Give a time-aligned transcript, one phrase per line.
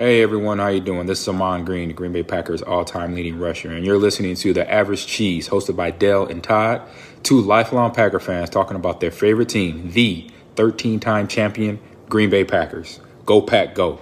[0.00, 1.04] Hey everyone, how you doing?
[1.04, 4.54] This is Ahman Green, the Green Bay Packers all-time leading rusher, and you're listening to
[4.54, 6.80] The Average Cheese, hosted by Dell and Todd,
[7.22, 11.78] two lifelong Packer fans talking about their favorite team, the 13-time champion
[12.08, 12.98] Green Bay Packers.
[13.26, 13.90] Go Pack, go!
[13.90, 14.00] What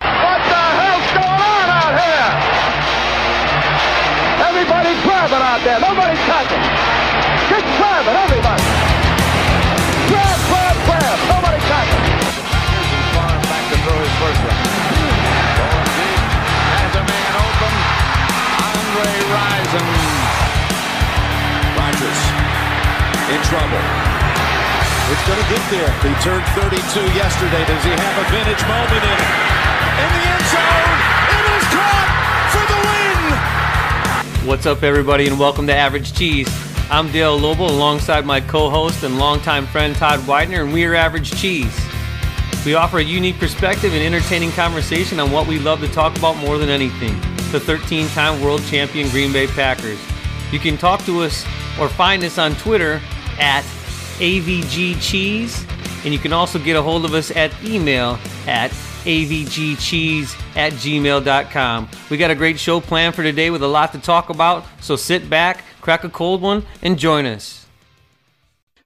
[0.00, 2.30] the hell's going on out here?
[4.48, 5.78] Everybody grab it out there.
[5.78, 6.64] Nobody touching.
[7.48, 8.67] Just grab it, everybody.
[23.48, 23.80] Trouble.
[25.08, 25.88] It's going to get there.
[26.04, 26.76] He turned 32
[27.16, 27.64] yesterday.
[27.64, 29.20] Does he have a vintage moment in?
[30.04, 30.98] In the end zone.
[31.32, 32.08] It is caught
[32.52, 34.46] for the win.
[34.46, 36.46] What's up, everybody, and welcome to Average Cheese.
[36.90, 40.94] I'm Dale Lobo alongside my co host and longtime friend Todd Widener, and we are
[40.94, 41.74] Average Cheese.
[42.66, 46.36] We offer a unique perspective and entertaining conversation on what we love to talk about
[46.36, 47.18] more than anything
[47.50, 49.98] the 13 time world champion Green Bay Packers.
[50.52, 51.46] You can talk to us
[51.80, 53.00] or find us on Twitter
[53.38, 53.62] at
[54.18, 55.64] AVG Cheese,
[56.04, 58.70] and you can also get a hold of us at email at
[59.04, 61.88] avgcheese at gmail.com.
[62.10, 64.96] We got a great show planned for today with a lot to talk about, so
[64.96, 67.66] sit back, crack a cold one, and join us.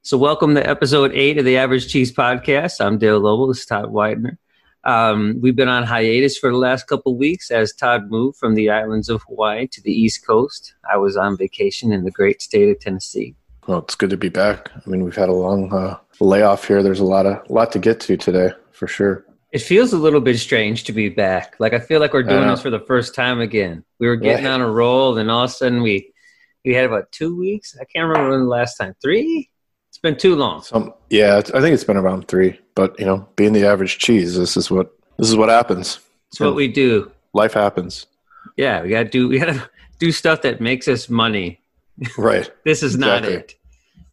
[0.02, 2.84] So, welcome to episode eight of the Average Cheese Podcast.
[2.84, 3.46] I'm Dale Lobo.
[3.46, 4.38] This is Todd Widener.
[4.84, 8.68] Um, we've been on hiatus for the last couple weeks as Todd moved from the
[8.68, 10.74] islands of Hawaii to the East Coast.
[10.90, 13.36] I was on vacation in the great state of Tennessee.
[13.66, 14.70] Well, it's good to be back.
[14.74, 16.82] I mean, we've had a long uh, layoff here.
[16.82, 19.24] There's a lot of lot to get to today, for sure.
[19.52, 21.54] It feels a little bit strange to be back.
[21.58, 22.50] Like I feel like we're doing Yeah.
[22.50, 23.84] this for the first time again.
[24.00, 24.52] We were getting Right.
[24.54, 26.12] on a roll, and all of a sudden we
[26.64, 27.76] we had about two weeks.
[27.80, 28.94] I can't remember when the last time.
[29.02, 29.50] Three?
[29.88, 30.62] It's been too long.
[30.62, 32.58] Some, yeah, it's, I think it's been around three.
[32.74, 36.00] But you know, being the average cheese, this is what this is what happens.
[36.30, 37.12] It's what we do.
[37.34, 38.06] Life happens,
[38.56, 39.28] Yeah, we gotta do.
[39.28, 39.68] We gotta
[39.98, 41.60] do stuff that makes us money.
[42.18, 42.50] Right?
[42.64, 43.34] This is not Exactly.
[43.34, 43.54] it.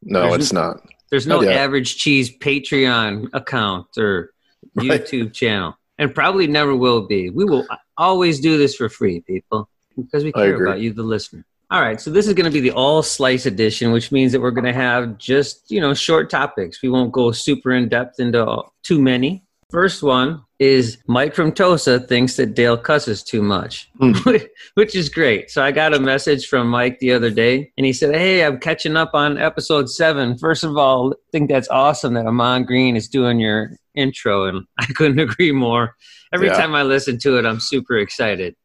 [0.03, 0.77] No, There's it's not.
[1.09, 1.57] There's no Not yet.
[1.57, 4.31] average cheese Patreon account or
[4.75, 5.01] Right.
[5.01, 7.29] YouTube channel, and probably never will be.
[7.29, 7.65] We will
[7.97, 11.45] always do this for free, people, because we care about you, the listener.
[11.71, 14.41] All right, so this is going to be the all slice edition, which means that
[14.41, 16.81] we're going to have just you know short topics.
[16.81, 19.43] We won't go super in depth into too many.
[19.71, 24.11] First one is Mike from Tosa thinks that Dale cusses too much, Hmm.
[24.73, 25.49] which is great.
[25.49, 28.59] So I got a message from Mike the other day, and he said, "Hey, I'm
[28.59, 30.37] catching up on episode seven.
[30.37, 34.65] First of all, I think that's awesome that Ahman Green is doing your intro, and
[34.79, 35.95] I couldn't agree more.
[36.33, 36.57] Every Yeah.
[36.57, 38.55] time I listen to it, I'm super excited.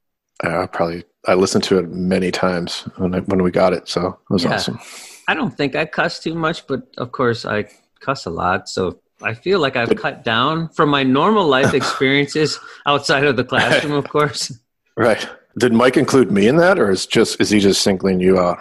[0.43, 4.09] I probably I listened to it many times when I, when we got it, so
[4.09, 4.55] it was Yeah.
[4.55, 4.79] awesome.
[5.29, 7.67] I don't think I cuss too much, but of course I
[8.01, 12.59] cuss a lot, so." I feel like I've cut down from my normal life experiences
[12.87, 14.53] outside of the classroom, of course.
[14.97, 15.29] Right?
[15.59, 18.59] Did Mike include me in that, or is just is he just singling you out?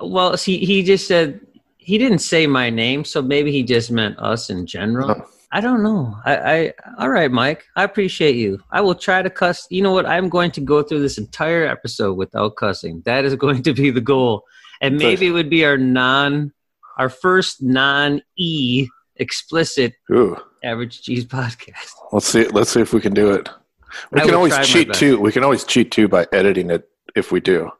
[0.00, 1.40] Well, he he just said
[1.76, 5.10] he didn't say my name, so maybe he just meant us in general.
[5.10, 5.28] Oh.
[5.50, 6.14] I don't know.
[6.24, 7.64] I, I all right, Mike.
[7.76, 8.60] I appreciate you.
[8.70, 9.66] I will try to cuss.
[9.70, 10.06] You know what?
[10.06, 13.02] I'm going to go through this entire episode without cussing.
[13.06, 14.44] That is going to be the goal,
[14.80, 16.52] and maybe it would be our non,
[16.98, 21.92] our first non e explicit Ooh, average cheese podcast.
[22.12, 22.46] let's see.
[22.48, 23.48] Let's see if we can do it.
[24.10, 25.20] We I can always cheat too.
[25.20, 27.70] We can always cheat too by editing it if we do.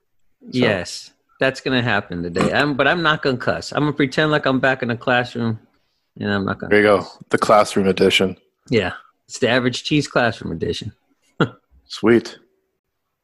[0.51, 2.53] Yes, that's gonna happen today.
[2.53, 3.73] I'm, but I'm not gonna cuss.
[3.73, 5.59] I'm gonna pretend like I'm back in the classroom,
[6.19, 6.71] and I'm not gonna.
[6.71, 7.07] There you go.
[7.31, 8.37] The classroom edition.
[8.71, 8.93] Yeah,
[9.27, 10.93] it's the average cheese classroom edition.
[11.87, 12.39] Sweet.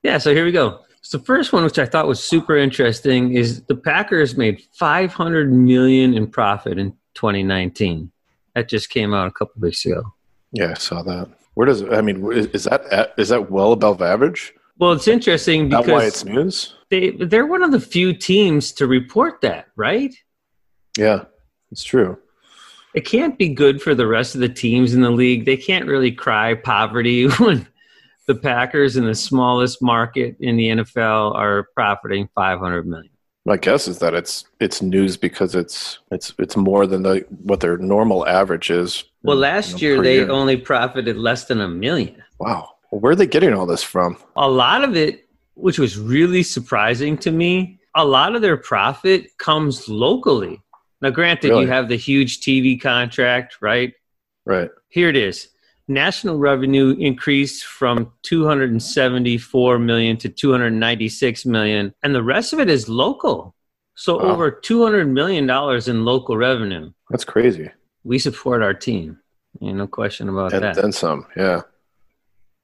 [0.02, 0.81] Yeah, so here we go.
[1.00, 5.52] So the first one, which I thought was super interesting, is the Packers made 500
[5.52, 8.10] million in profit in 2019.
[8.54, 10.02] That just came out a couple weeks ago.
[10.52, 11.28] Yeah, I saw that.
[11.54, 14.52] Where does I mean is, that is that well above average?
[14.78, 16.75] Well, it's interesting Not why because it's news.
[16.91, 20.14] they they're one of the few teams to report that, right?
[20.98, 21.25] Yeah,
[21.70, 22.19] it's true.
[22.94, 25.44] It can't be good for the rest of the teams in the league.
[25.44, 27.66] They can't really cry poverty when
[28.26, 33.10] the Packers in the smallest market in the NFL are profiting 500 million.
[33.46, 37.61] My guess is that it's it's news because it's it's it's more than the what
[37.61, 39.05] their normal average is.
[39.23, 42.23] Well, you last know, year they only profited less than a million.
[42.38, 42.70] wow.
[42.91, 44.17] Well, where are they getting all this from?
[44.37, 49.37] A lot of it, which was really surprising to me, a lot of their profit
[49.38, 50.61] comes locally.
[51.02, 51.62] Now, granted, Really?
[51.64, 53.93] you have the huge TV contract, right?
[54.46, 54.70] Right.
[54.91, 55.49] Here it is.
[55.88, 62.88] National revenue increased from 274 million to 296 million, and the rest of it is
[62.88, 63.54] local.
[63.94, 64.31] So Wow.
[64.32, 66.90] over 200 million dollars in local revenue.
[67.10, 67.70] That's crazy.
[68.02, 69.19] We support our team.
[69.60, 70.75] You know, no question about And that.
[70.76, 71.26] then some.
[71.36, 71.60] Yeah.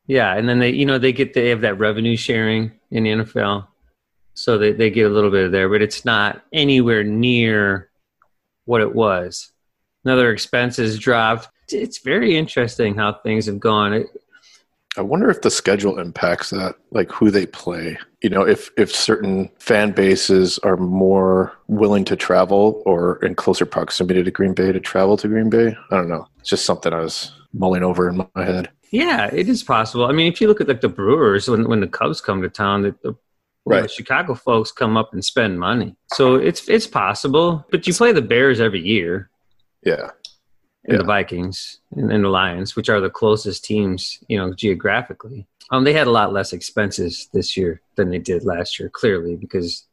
[0.06, 3.10] Yeah, and then they, you know, they get they have that revenue sharing in the
[3.10, 3.68] NFL,
[4.34, 7.90] so they they get a little bit of there, but it's not anywhere near
[8.64, 9.52] what it was.
[10.04, 11.48] Another expenses dropped.
[11.72, 13.92] It's very interesting how things have gone.
[13.92, 14.06] It,
[14.96, 17.96] I wonder if the schedule impacts that, like who they play.
[18.22, 23.64] You know, if if certain fan bases are more willing to travel or in closer
[23.66, 25.76] proximity to Green Bay to travel to Green Bay.
[25.90, 26.26] I don't know.
[26.40, 28.70] It's just something I was mulling over in my head.
[28.90, 30.06] yeah, it is possible.
[30.06, 32.48] I mean, if you look at like the Brewers when when the Cubs come to
[32.48, 33.14] town, the, the
[33.66, 37.64] you know, Chicago folks come up and spend money, so it's it's possible.
[37.70, 39.30] But you play the Bears every year.
[39.84, 40.10] Yeah.
[40.84, 45.46] And the Vikings and, and the Lions, which are the closest teams, you know, geographically.
[45.70, 49.36] Um, they had a lot less expenses this year than they did last year, clearly,
[49.36, 49.86] because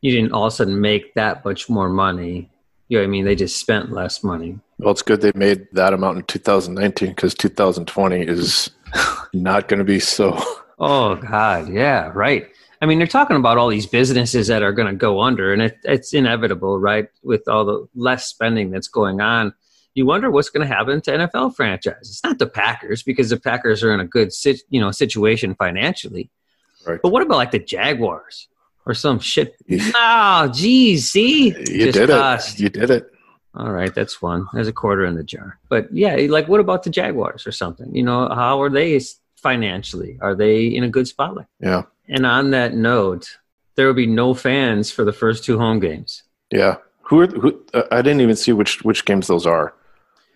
[0.00, 2.50] you didn't all of a sudden make that much more money.
[2.88, 3.24] You know what I mean?
[3.24, 4.58] They just spent less money.
[4.78, 8.70] Well, it's good they made that amount in 2019 because 2020 is
[9.32, 10.38] not going to be so.
[10.76, 12.48] Oh God, yeah, right.
[12.82, 15.62] I mean, they're talking about all these businesses that are going to go under, and
[15.62, 17.08] it, it's inevitable, right?
[17.22, 19.54] With all the less spending that's going on,
[19.94, 22.10] you wonder what's going to happen to NFL franchises.
[22.10, 25.54] It's not the Packers because the Packers are in a good, sit, you know, situation
[25.54, 26.30] financially.
[26.86, 27.00] Right.
[27.02, 28.48] But what about like the Jaguars
[28.86, 29.56] or some shit?
[29.94, 32.54] Oh, geez, see, You did Discussed.
[32.58, 32.62] it.
[32.62, 33.10] You did it.
[33.54, 34.46] All right, that's one.
[34.52, 35.58] There's a quarter in the jar.
[35.68, 37.94] But yeah, like what about the Jaguars or something?
[37.94, 39.00] You know, how are they
[39.36, 40.18] financially?
[40.20, 41.36] Are they in a good spot?
[41.36, 41.82] Like, Yeah.
[42.08, 43.38] and on that note,
[43.76, 46.22] there will be no fans for the first two home games.
[46.50, 46.76] Yeah.
[47.02, 47.62] Who are who?
[47.72, 49.74] Uh, I didn't even see which which games those are.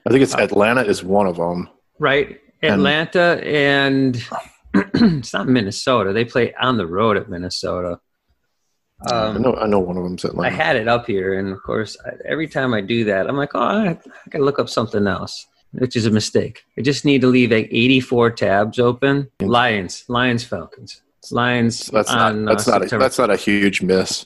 [0.09, 1.69] I think it's Atlanta is one of them.
[1.99, 2.41] Right?
[2.63, 4.17] Atlanta and
[4.75, 6.15] it's not Minnesota.
[6.15, 8.01] They play on the road at Minnesota.
[9.07, 11.63] I Um, know I know one of them's I had it up here, and of
[11.63, 13.99] course, I, every time I do that, I'm like, oh, I, I
[14.31, 16.63] gotta look up something else, which is a mistake.
[16.79, 19.31] I just need to leave like 84 tabs open.
[19.43, 21.87] Lions, Lions, Falcons, Lions.
[21.89, 24.25] that's not that's uh, not a, that's not a huge miss.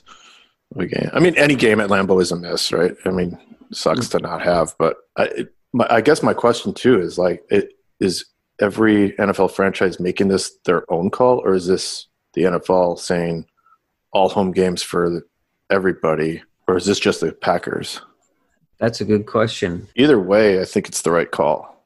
[0.75, 1.09] game.
[1.13, 2.95] I mean, any game at Lambeau is a miss, right?
[3.05, 3.37] I mean,
[3.73, 7.43] sucks to not have, but I, it, my, I guess my question too is like,
[7.49, 8.25] it is
[8.59, 13.45] every NFL franchise making this their own call, or is this the NFL saying
[14.11, 15.23] all home games for
[15.69, 18.01] everybody, or is this just the Packers?
[18.77, 19.87] That's a good question.
[19.95, 21.85] Either way, I think it's the right call.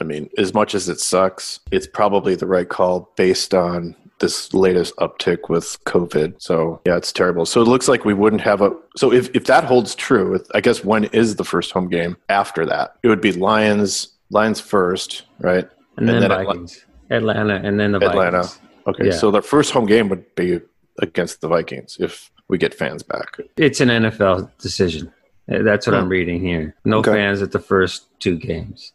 [0.00, 4.54] I mean, as much as it sucks, it's probably the right call based on this
[4.54, 6.40] latest uptick with COVID.
[6.40, 7.44] So, yeah, it's terrible.
[7.44, 8.70] So, it looks like we wouldn't have a.
[8.96, 12.64] So, if, if that holds true, I guess when is the first home game after
[12.64, 12.96] that?
[13.02, 15.68] It would be Lions, Lions first, right?
[15.98, 18.44] And, And then, then Vikings, Atlanta, and then the Atlanta.
[18.44, 18.60] Vikings.
[18.86, 19.06] Okay.
[19.08, 19.12] Yeah.
[19.12, 20.60] So, the first home game would be
[21.00, 23.36] against the Vikings if we get fans back.
[23.58, 25.12] It's an NFL decision.
[25.48, 26.02] That's what Hmm.
[26.02, 26.74] I'm reading here.
[26.84, 27.12] No Okay.
[27.12, 28.92] fans at the first two games.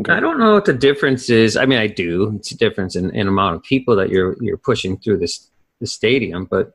[0.00, 0.12] Okay.
[0.12, 1.56] I don't know what the difference is.
[1.56, 2.34] I mean, I do.
[2.36, 5.50] It's a difference in, in amount of people that you're you're pushing through this
[5.80, 6.72] the stadium, but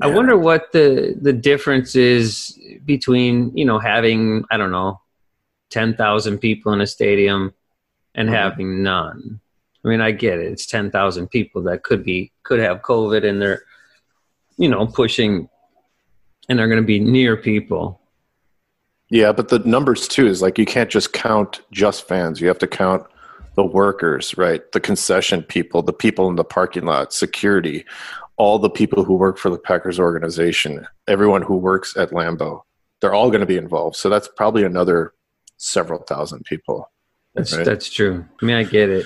[0.00, 5.00] I wonder what the the difference is between you know having I don't know
[5.70, 7.52] ten thousand people in a stadium
[8.14, 8.32] and Mhm.
[8.32, 9.40] having none.
[9.84, 10.52] I mean, I get it.
[10.52, 13.62] It's ten thousand people that could be could have COVID and they're
[14.56, 15.48] you know pushing
[16.48, 18.00] and they're going to be near people.
[19.12, 22.40] Yeah, but the numbers too is like you can't just count just fans.
[22.40, 23.04] You have to count
[23.56, 24.62] the workers, right?
[24.72, 27.84] The concession people, the people in the parking lot, security,
[28.38, 32.62] all the people who work for the Packers organization, everyone who works at Lambeau.
[33.02, 33.96] They're all going to be involved.
[33.96, 35.12] So that's probably another
[35.58, 36.90] several thousand people.
[37.34, 37.66] That's Right.
[37.66, 38.24] that's true.
[38.40, 39.04] I mean, I get it.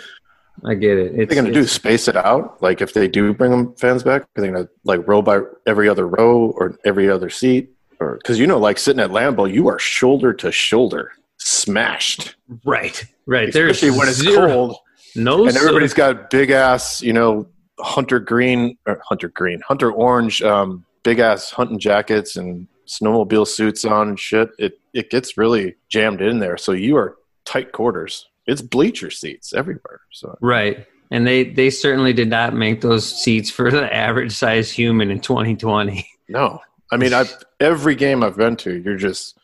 [0.64, 1.11] I get it.
[1.11, 1.64] What are It's, they going to do?
[1.66, 2.62] Space it out?
[2.62, 5.40] Like if they do bring them fans back, are they going to like row by
[5.66, 7.73] every other row or every other seat?
[8.00, 12.37] Or because you know, like sitting at Lambeau, you are shoulder to shoulder, smashed.
[12.65, 13.53] Right, right.
[13.53, 14.76] There's Especially when it's zero- cold
[15.15, 17.47] No, and everybody's so- got big ass, you know,
[17.81, 23.85] hunter green or hunter green, hunter orange, um, big ass hunting jackets and snowmobile suits
[23.85, 24.50] on and shit.
[24.59, 26.57] It it gets really jammed in there.
[26.57, 28.26] So you are tight quarters.
[28.47, 30.00] It's bleacher seats everywhere.
[30.12, 34.71] So right, and they they certainly did not make those seats for the average size
[34.71, 36.07] human in 2020.
[36.29, 36.61] no,
[36.93, 39.38] I mean, I've every game I've been to, you're just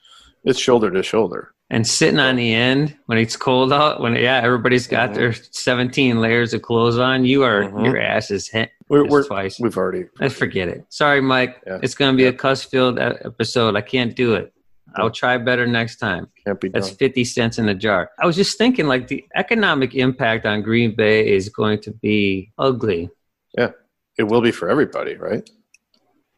[0.44, 1.52] it's shoulder to shoulder.
[1.70, 5.14] And sitting on the end when it's cold out, when yeah, everybody's got Mhm.
[5.14, 7.24] their 17 layers of clothes on.
[7.24, 7.84] You are Mhm.
[7.84, 9.58] your ass is hit We're, we're twice.
[9.58, 10.84] we've already Let's forget it.
[10.90, 11.60] Sorry, Mike.
[11.66, 11.78] Yeah.
[11.82, 12.28] It's going to be Yeah.
[12.30, 13.74] a cuss filled episode.
[13.76, 14.52] I can't do it.
[14.96, 16.28] I'll try better next time.
[16.44, 16.96] can't be That's done.
[16.98, 18.10] 50 cents in a jar.
[18.18, 22.50] I was just thinking, like, the economic impact on Green Bay is going to be
[22.58, 23.08] ugly.
[23.56, 23.70] Yeah.
[24.18, 25.48] It will be for everybody, right?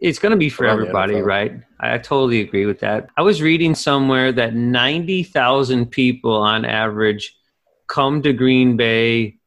[0.05, 1.63] It's going to be for everybody, right?
[1.81, 3.09] I, totally agree with that.
[3.17, 7.35] I was reading somewhere that 90,000 people on average
[7.87, 9.39] come to Green Bay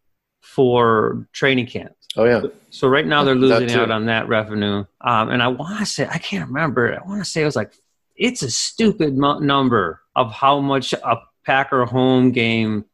[0.41, 1.93] for training camps.
[2.15, 4.83] Oh yeah, So right now they're losing out on that revenue.
[5.01, 6.91] Um, and I want to say I can't remember.
[6.91, 7.73] I want to say it was like
[8.15, 12.85] it's a stupid mo- number of how much a Packer home game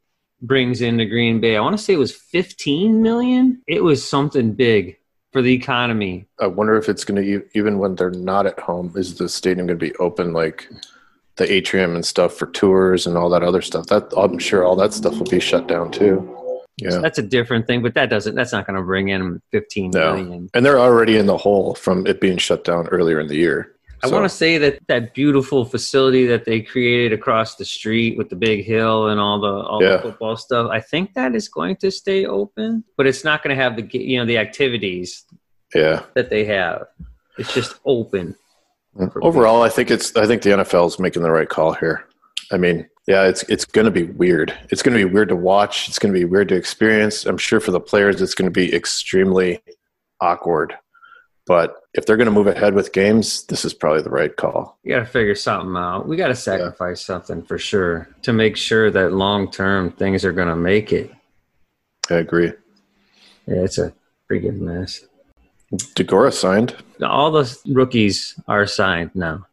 [0.41, 1.55] brings into Green Bay.
[1.55, 3.61] I want to say it was 15 million.
[3.67, 4.97] It was something big
[5.33, 6.25] for the economy.
[6.39, 9.67] I wonder if it's going to even when they're not at home, is the stadium
[9.67, 10.69] going to be open like
[11.35, 13.87] the atrium and stuff for tours and all that other stuff?
[13.87, 16.29] That I'm sure all that stuff will be shut down too.
[16.77, 16.99] Yeah.
[16.99, 18.35] That's a different thing, but that doesn't.
[18.35, 20.15] That's not going to bring in 15 No.
[20.15, 20.49] million.
[20.53, 23.72] And they're already in the hole from it being shut down earlier in the year.
[24.03, 28.17] I So, want to say that that beautiful facility that they created across the street
[28.17, 29.97] with the big hill and all the all Yeah.
[29.97, 30.69] the football stuff.
[30.69, 33.87] I think that is going to stay open, but it's not going to have the
[33.97, 35.23] you know the activities
[35.73, 36.03] yeah.
[36.15, 36.87] that they have.
[37.37, 38.35] It's just open.
[38.97, 39.11] Mm.
[39.21, 42.05] Overall, I think it's I think the NFL is making the right call here.
[42.51, 44.53] I mean, yeah, it's it's going to be weird.
[44.69, 45.87] It's going to be weird to watch.
[45.87, 47.25] It's going to be weird to experience.
[47.25, 49.61] I'm sure for the players, it's going to be extremely
[50.19, 50.75] awkward.
[51.47, 54.77] But if they're going to move ahead with games, this is probably the right call.
[54.83, 56.07] You got to figure something out.
[56.07, 60.31] We got to sacrifice something for sure to make sure that long term things are
[60.31, 61.11] going to make it.
[62.09, 62.51] I agree.
[63.47, 63.93] Yeah, it's a
[64.29, 65.05] freaking mess.
[65.95, 66.75] Deguara signed.
[67.03, 69.45] All the rookies are signed now.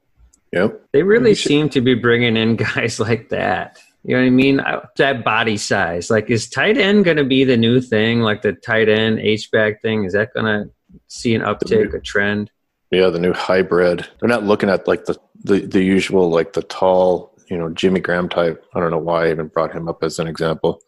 [0.52, 0.80] Yep.
[0.92, 3.78] They really seem to be bringing in guys like that.
[4.04, 4.60] You know what I mean?
[4.60, 6.10] I- That body size.
[6.10, 8.20] Like, is tight end going to be the new thing?
[8.20, 10.04] Like the tight end H back thing?
[10.04, 10.70] Is that going to
[11.08, 12.50] see an uptick, a trend?
[12.90, 14.06] Yeah, the new hybrid.
[14.18, 18.00] They're not looking at like the, the the usual like the tall, you know, Jimmy
[18.00, 18.64] Graham type.
[18.74, 20.82] I don't know why I even brought him up as an example.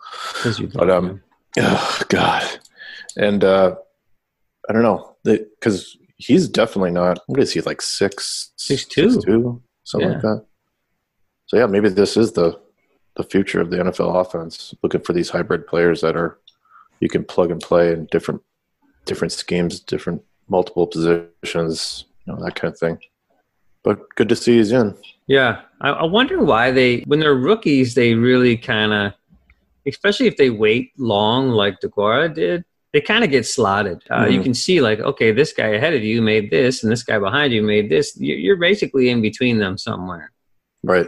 [0.75, 1.23] But um,
[1.59, 2.49] oh God,
[3.17, 3.77] and uh,
[4.69, 7.21] I don't know because he's definitely not.
[7.27, 9.25] What is he like six, 6'2"?
[9.25, 10.45] two, something like that.
[11.47, 12.59] So yeah, maybe this is the
[13.17, 14.75] the future of the NFL offense.
[14.83, 16.39] Looking for these hybrid players that are
[17.01, 18.41] you can plug and play in different
[19.05, 22.99] different schemes, different multiple positions, you know that kind of thing.
[23.83, 24.95] But good to see he's in.
[25.27, 29.13] Yeah, I, I wonder why they, when they're rookies, they really kind of,
[29.87, 34.03] especially if they wait long like Deguara did, they kind of get slotted.
[34.11, 34.45] Uh, You Mhm.
[34.45, 37.53] can see like, okay, this guy ahead of you made this, and this guy behind
[37.53, 38.17] you made this.
[38.17, 40.31] You- You're basically in between them somewhere.
[40.85, 41.07] Right.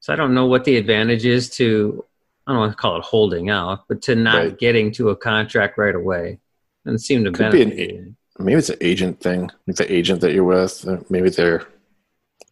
[0.00, 2.04] So I don't know what the advantage is to,
[2.46, 4.58] I don't want to call it holding out, but to not Right.
[4.58, 6.38] getting to a contract right away.
[6.84, 9.50] And seem to Could be an Maybe it's an agent thing.
[9.66, 11.66] Like the agent that you're with, maybe they're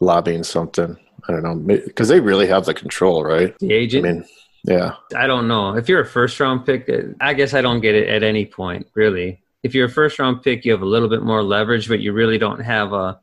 [0.01, 0.97] lobbying something.
[1.29, 3.59] I don't know because they really have the control, right?
[3.59, 4.07] the agent.
[4.07, 4.25] I mean,
[4.65, 5.77] yeah, I don't know.
[5.77, 8.47] If you're a first round pick, uh, I guess I don't get it at any
[8.47, 9.43] point, really.
[9.63, 12.13] If you're a first round pick, you have a little bit more leverage, but you
[12.13, 13.21] really don't have a,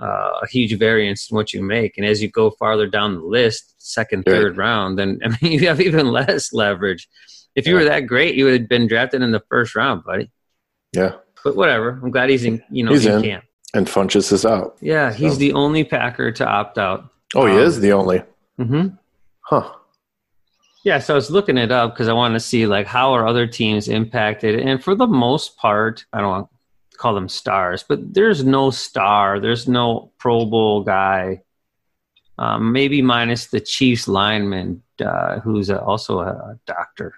[0.00, 1.96] uh, a huge variance in what you make.
[1.96, 4.34] And as you go farther down the list, second, Right.
[4.34, 7.08] third round, then I mean, you have even less leverage.
[7.58, 10.30] If you were that great, you would have been drafted in the first round, buddy.
[10.92, 11.12] yeah.
[11.44, 12.00] But whatever.
[12.02, 13.22] I'm glad he's in, you know, He's in in.
[13.22, 13.44] camp.
[13.74, 14.76] And Funchess is out.
[14.80, 17.04] Yeah, he's So- the only Packer to opt out.
[17.34, 18.22] Oh, he Um, is the only.
[18.58, 18.88] Mm-hmm.
[19.42, 19.72] Huh.
[20.84, 23.26] Yeah, so I was looking it up because I want to see like how are
[23.26, 26.48] other teams impacted, and for the most part, I don't want
[26.92, 31.42] to call them stars, but there's no star, there's no Pro Bowl guy,
[32.38, 37.14] um, maybe minus the Chiefs lineman, uh, who's a, also a doctor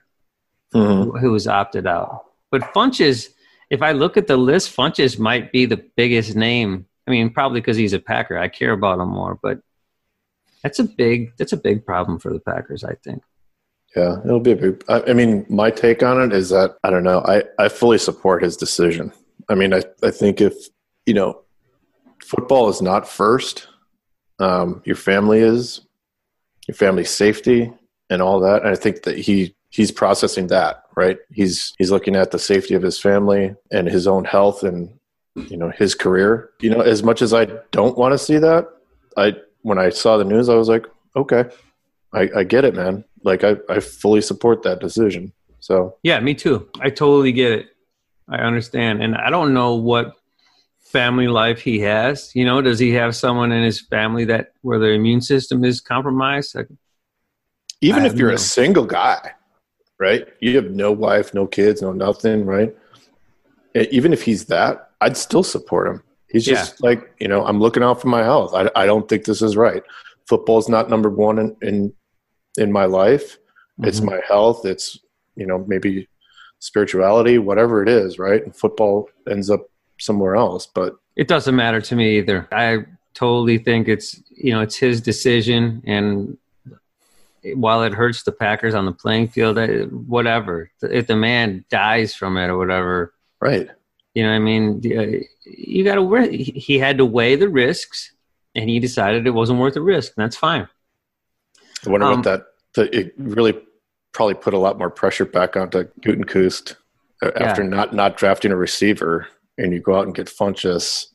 [0.75, 1.05] Mhm.
[1.05, 2.25] who, who was opted out.
[2.51, 3.29] But Funchess,
[3.71, 6.87] if I look at the list, Funchess might be the biggest name.
[7.07, 9.61] I mean, probably because he's a Packer, I care about him more, but
[10.63, 13.23] that's a big that's a big problem for the Packers, I think.
[13.97, 14.85] Yeah, it'll be a big.
[14.89, 17.21] I, I mean, my take on it is that I don't know.
[17.25, 19.13] I I fully support his decision.
[19.49, 20.55] I mean, I I think if
[21.07, 21.43] you know,
[22.23, 23.67] football is not first.
[24.39, 25.83] Um, your family is,
[26.67, 27.71] your family's safety
[28.09, 28.63] and all that.
[28.63, 31.19] And I think that he he's processing that right.
[31.33, 34.99] He's he's looking at the safety of his family and his own health and
[35.35, 36.51] you know his career.
[36.61, 38.69] You know, as much as I don't want to see that,
[39.17, 40.87] I when I saw the news, I was like,
[41.17, 41.45] okay,
[42.13, 43.05] I, I get it, man.
[43.23, 45.33] Like I, I fully support that decision.
[45.61, 46.69] So Yeah, me too.
[46.81, 47.67] I totally get it.
[48.29, 49.03] I understand.
[49.03, 50.15] And I don't know what
[50.79, 52.35] family life he has.
[52.35, 55.81] You know, does he have someone in his family that where their immune system is
[55.81, 56.55] compromised?
[56.55, 56.69] Like,
[57.83, 59.33] even I if you're no- a single guy,
[60.01, 60.27] right?
[60.41, 62.75] You have no wife, no kids, no nothing, right?
[63.75, 66.03] Even if he's that, I'd still support him.
[66.29, 68.53] He's just like, you know, I'm looking out for my health.
[68.55, 69.83] I, I don't think this is right.
[70.27, 71.93] Football's not number one in in,
[72.57, 73.39] in my life.
[73.83, 74.07] It's Mhm.
[74.07, 74.65] my health.
[74.65, 74.99] It's
[75.37, 76.09] you know maybe
[76.61, 78.45] spirituality, whatever it is, right?
[78.45, 79.63] And football ends up
[79.99, 82.47] somewhere else, but it doesn't matter to me either.
[82.53, 86.37] I totally think it's you know it's his decision, and
[87.55, 89.59] while it hurts the Packers on the playing field,
[90.07, 90.71] whatever.
[90.83, 93.69] If the man dies from it or whatever, Right.
[94.15, 96.37] you know, what I mean, uh, you got to.
[96.37, 98.13] He had to weigh the risks,
[98.55, 100.13] and he decided it wasn't worth the risk.
[100.17, 100.69] And that's fine.
[101.87, 103.59] I wonder Um, what that, it really
[104.13, 106.75] probably put a lot more pressure back onto Gutekunst
[107.23, 111.07] uh, after not not drafting a receiver, and you go out and get Funchess,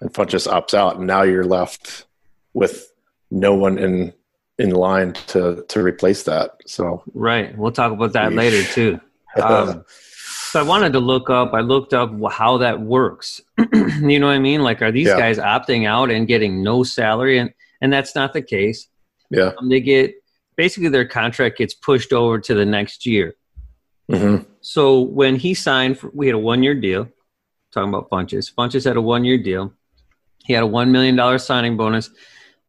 [0.00, 2.04] and Funchess opts out, and now you're left
[2.52, 2.92] with
[3.30, 4.12] no one in
[4.62, 6.46] in line to to replace that.
[6.66, 7.56] So Right.
[7.58, 9.00] We'll talk about that later too.
[9.42, 9.82] Um,
[10.50, 11.54] so I wanted to look up.
[11.54, 13.40] I looked up how that works.
[14.02, 14.60] you know what I mean?
[14.62, 15.16] Like, are these Yeah.
[15.16, 17.38] guys opting out and getting no salary?
[17.38, 17.50] And
[17.80, 18.88] and that's not the case.
[19.30, 20.14] yeah, Um, they get
[20.56, 23.34] basically their contract gets pushed over to the next year.
[24.10, 27.08] hmm So when he signed, for, we had a one year deal.
[27.72, 28.52] Talking about Funchess.
[28.54, 29.72] Funchess had a one year deal.
[30.44, 32.10] He had a $1 million signing bonus.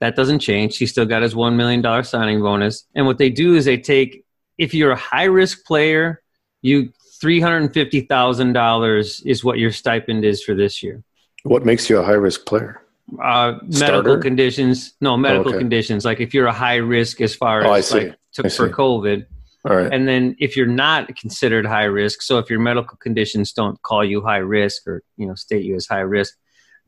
[0.03, 0.75] That doesn't change.
[0.77, 2.85] He still got his $1 million signing bonus.
[2.93, 4.25] And what they do is they take,
[4.57, 6.21] if you're a high risk player,
[6.61, 6.91] you
[7.23, 11.01] $350,000 is what your stipend is for this year.
[11.43, 12.81] what makes you a high risk player?
[13.21, 14.17] Uh, medical Starter?
[14.19, 15.59] conditions, no medical okay.
[15.59, 16.03] conditions.
[16.03, 17.99] Like if you're a high risk as far Oh, I as see.
[17.99, 18.69] like to, for.
[18.69, 19.25] COVID,
[19.69, 23.53] All right, and then if you're not considered high risk, so if your medical conditions
[23.53, 26.33] don't call you high risk or you know state you as high risk,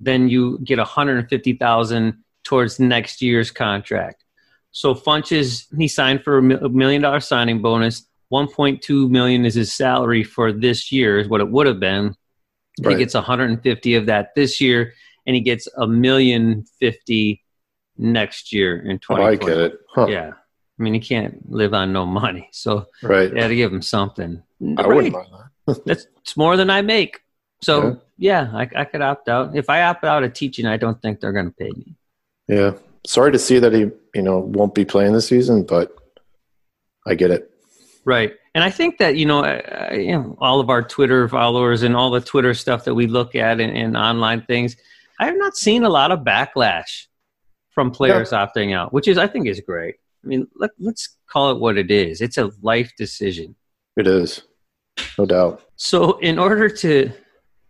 [0.01, 4.23] then you get 150,000 towards next year's contract.
[4.71, 8.07] So Funchess he signed for a million dollar signing bonus.
[8.33, 12.15] 1.2 million is his salary for this year is what it would have been.
[12.83, 14.93] He gets 150 of that this year
[15.25, 17.41] and he gets a million 50
[17.97, 19.45] next year in oh, I 2020.
[19.45, 19.79] get it.
[19.89, 20.07] Huh.
[20.07, 20.31] Yeah.
[20.77, 22.49] I mean, he can't live on no money.
[22.51, 23.31] So Right.
[23.31, 24.43] you had to give him something.
[24.61, 24.87] I Right.
[24.95, 25.27] wouldn't mind
[25.67, 25.83] that.
[25.85, 27.21] That's it's more than I make.
[27.61, 29.55] So yeah, I, I could opt out.
[29.55, 31.95] If I opt out of teaching, I don't think they're going to pay me.
[32.47, 32.73] Yeah.
[33.05, 35.95] Sorry to see that he, you know, won't be playing this season, but
[37.05, 37.51] I get it.
[38.03, 38.33] Right.
[38.53, 41.83] And I think that, you know, I, I, you know, all of our Twitter followers
[41.83, 44.77] and all the Twitter stuff that we look at and, and online things,
[45.19, 47.05] I have not seen a lot of backlash
[47.71, 49.95] from players opting out, which is, I think is great.
[50.23, 52.21] I mean, let, let's call it what it is.
[52.21, 53.55] It's a life decision.
[53.97, 54.43] It is.
[55.17, 55.61] No doubt.
[55.75, 57.11] So, in order to,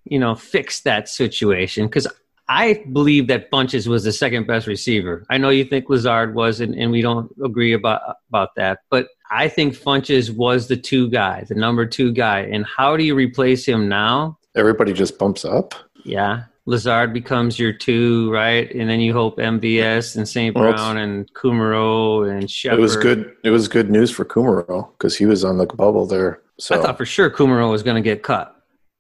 [0.04, 2.08] you know, fix that situation, because
[2.48, 5.26] I believe that Funchess was the second best receiver.
[5.30, 9.08] I know you think Lazard was, and, and we don't agree about about that, but
[9.32, 12.42] I think Funchess was the two guy, the number two guy.
[12.42, 14.38] And how do you replace him now?
[14.56, 15.74] Everybody just bumps up.
[16.04, 18.74] Yeah, Lazard becomes your two, right?
[18.74, 20.56] And then you hope MVS and St.
[20.56, 22.80] Well, Brown and Kumerow and Shepard.
[22.80, 23.36] It was good.
[23.44, 26.42] It was good news for Kumerow because he was on the bubble there.
[26.60, 28.56] So I thought for sure Kumerow was going to get cut.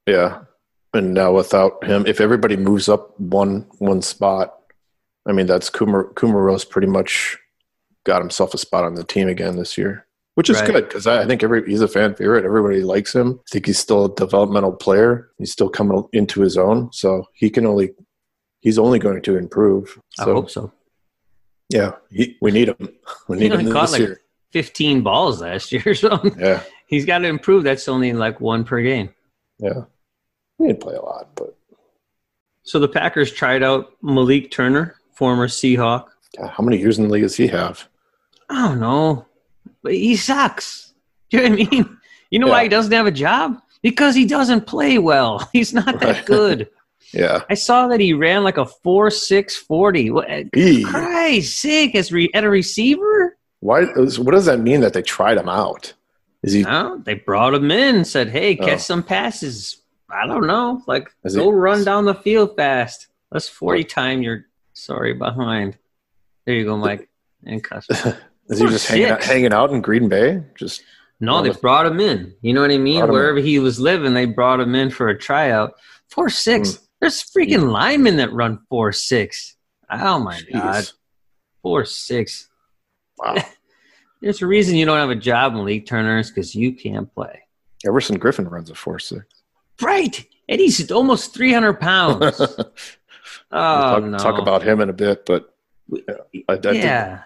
[0.07, 0.41] yeah,
[0.95, 4.53] and now without him, if everybody moves up one one spot,
[5.27, 7.37] I mean that's Kumar Kumerow's pretty much
[8.05, 10.05] got himself a spot on the team again this year,
[10.35, 10.71] which is Right.
[10.73, 12.45] good because I, I think every he's a fan favorite.
[12.45, 13.39] Everybody likes him.
[13.39, 15.29] I think he's still a developmental player.
[15.37, 17.91] He's still coming into his own, so he can only
[18.61, 19.99] he's only going to improve.
[20.19, 20.71] I So hope so.
[21.69, 22.89] yeah, he, we need him.
[23.27, 24.21] We need him this like year.
[24.53, 27.63] 15 balls last year, so Yeah, he's got to improve.
[27.63, 29.09] That's only like one per game.
[29.59, 29.81] yeah.
[30.57, 31.55] He didn't play a lot, but
[32.63, 36.05] So the Packers tried out Malik Turner, former Seahawk.
[36.37, 37.87] God, how many years in the league does he have?
[38.49, 39.25] I don't know,
[39.83, 40.93] but he sucks.
[41.29, 41.97] Do you know what I mean?
[42.31, 43.61] You know why he doesn't have a job?
[43.81, 45.47] Because he doesn't play well.
[45.53, 46.69] He's not that good.
[47.13, 47.43] Yeah.
[47.49, 50.09] I saw that he ran like a four six forty.
[50.09, 50.27] What?
[50.57, 50.83] Eee.
[50.83, 53.37] Christ, sick as re- at a receiver.
[53.61, 53.83] Why?
[53.85, 55.93] What does that mean that they tried him out?
[56.43, 56.63] Is he?
[56.63, 58.65] No, they brought him in, said, "Hey, oh.
[58.65, 58.77] catch Oh.
[58.79, 59.77] some passes."
[60.09, 63.07] I don't know, like Is go he- run down the field fast.
[63.31, 65.77] Let's forty time you're sorry behind.
[66.45, 67.09] There you go, Mike.
[67.45, 67.87] And cuss.
[68.49, 70.43] Is he just hanging out, hanging out in Green Bay?
[70.55, 70.83] Just
[71.19, 72.35] No, they brought him in.
[72.41, 73.07] You know what I mean?
[73.07, 75.73] Wherever he was living, they brought him in for a tryout.
[76.09, 76.75] Four six.
[76.75, 76.81] Hmm.
[77.01, 79.55] There's freaking linemen that run four six.
[79.91, 80.51] Oh my Jeez.
[80.53, 80.89] god,
[81.63, 82.47] four six.
[83.17, 83.35] wow.
[84.21, 87.41] There's a reason you don't have a job in League Turners because you can't play.
[87.85, 89.25] Everson Griffen runs a four six.
[89.81, 92.39] Right, and he's almost 300 pounds.
[92.39, 92.65] oh
[93.51, 94.17] talk, no!
[94.17, 95.53] talk about him in a bit, but
[95.87, 97.23] yeah, I, I yeah,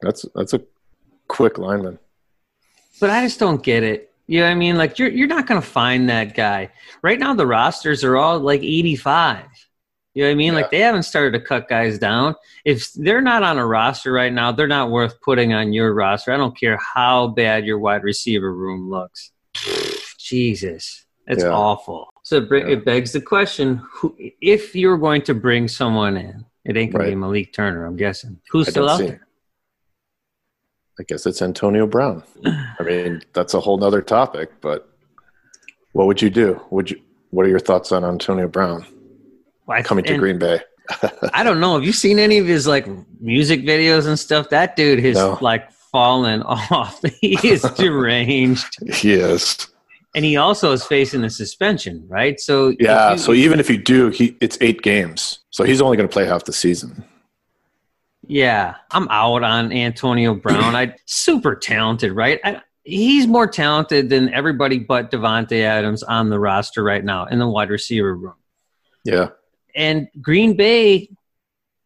[0.00, 0.62] that's that's a
[1.28, 1.98] quick lineman.
[3.00, 4.10] but I just don't get it.
[4.26, 4.76] You know what I mean?
[4.76, 6.70] Like you're you're not gonna find that guy
[7.02, 7.34] right now.
[7.34, 9.44] The rosters are all like 85.
[10.14, 10.54] You know what I mean?
[10.54, 12.36] Like they haven't started to cut guys down.
[12.64, 16.32] If they're not on a roster right now, they're not worth putting on your roster.
[16.32, 19.32] I don't care how bad your wide receiver room looks.
[20.18, 21.50] Jesus, it's Yeah.
[21.50, 22.08] awful.
[22.22, 22.72] So it, Yeah.
[22.74, 27.04] it begs the question: who, if you're going to bring someone in, it ain't gonna
[27.08, 27.84] be Malik Turner.
[27.86, 28.40] I'm guessing.
[28.50, 29.26] Who's I still out there?
[30.98, 32.22] I guess it's Antonio Brown.
[32.46, 34.88] I mean, that's a whole nother topic, but
[35.92, 36.60] what would you do?
[36.70, 38.86] Would you what are your thoughts on Antonio Brown
[39.66, 40.60] Well, coming to Green Bay?
[41.32, 41.74] I don't know.
[41.74, 42.86] Have you seen any of his like
[43.20, 44.50] music videos and stuff?
[44.50, 45.36] That dude has No.
[45.40, 47.02] like fallen off.
[47.20, 49.66] he is deranged, Yes.
[50.14, 52.38] And he also is facing a suspension, right?
[52.38, 53.12] So Yeah.
[53.12, 55.40] you- So even if you do, he it's eight games.
[55.50, 57.04] So he's only going to play half the season.
[58.26, 60.74] Yeah, I'm out on Antonio Brown.
[60.74, 62.40] I super talented, right?
[62.42, 67.38] I, he's more talented than everybody but Davante Adams on the roster right now in
[67.38, 68.34] the wide receiver room.
[69.04, 69.28] Yeah.
[69.74, 71.10] And Green Bay,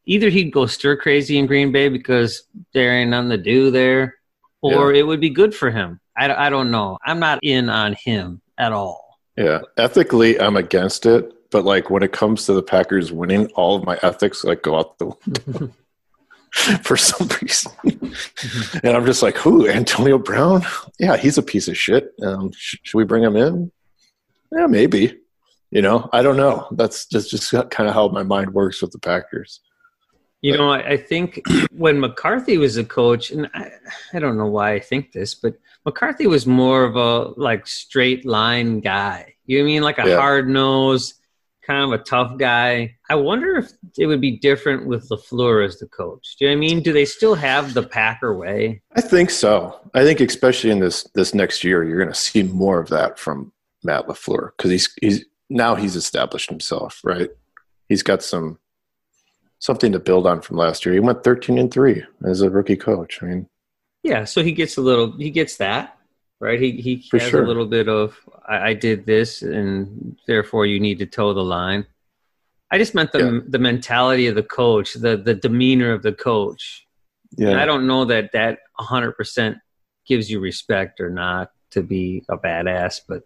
[0.06, 4.14] either he'd go stir crazy in Green Bay because there ain't nothing to do there,
[4.60, 5.98] or it would be good for him.
[6.18, 6.98] I, I don't know.
[7.04, 9.18] I'm not in on him at all.
[9.36, 9.60] Yeah.
[9.76, 13.84] Ethically, I'm against it, but like when it comes to the Packers winning, all of
[13.84, 15.72] my ethics like go out the window.
[16.82, 17.72] For some reason,
[18.82, 19.68] and I'm just like, "Who?
[19.68, 20.62] Antonio Brown?
[20.98, 22.14] Yeah, he's a piece of shit.
[22.22, 23.70] Um, sh- should we bring him in?
[24.52, 25.18] Yeah, maybe.
[25.70, 26.66] You know, I don't know.
[26.72, 29.60] That's just just kind of how my mind works with the Packers.
[30.40, 33.70] You know, I, I think when McCarthy was a coach, and I,
[34.12, 38.24] I don't know why I think this, but McCarthy was more of a like straight
[38.24, 39.34] line guy.
[39.46, 39.82] You know I mean?
[39.82, 40.16] Like a Yeah.
[40.16, 41.14] hard nose,
[41.66, 42.96] kind of a tough guy.
[43.10, 46.36] I wonder if it would be different with LaFleur as the coach.
[46.38, 46.82] Do you know I mean?
[46.82, 48.80] Do they still have the Packer way?
[48.94, 49.80] I think so.
[49.94, 53.18] I think especially in this this next year, you're going to see more of that
[53.18, 57.30] from Matt LaFleur because he's he's now he's established himself, right?
[57.88, 58.58] He's got some
[59.58, 60.92] something to build on from last year.
[60.94, 63.22] He went 13 and three as a rookie coach.
[63.22, 63.48] I mean,
[64.02, 65.12] Yeah, so he gets a little.
[65.16, 65.98] He gets that
[66.40, 66.60] right.
[66.60, 67.42] He he has sure.
[67.42, 68.16] a little bit of
[68.48, 71.86] I, I did this, and therefore you need to toe the line.
[72.70, 73.40] I just meant the Yeah.
[73.48, 76.86] the mentality of the coach, the the demeanor of the coach.
[77.36, 79.58] And yeah, I don't know that that 100 percent
[80.06, 83.22] gives you respect or not to be a badass, but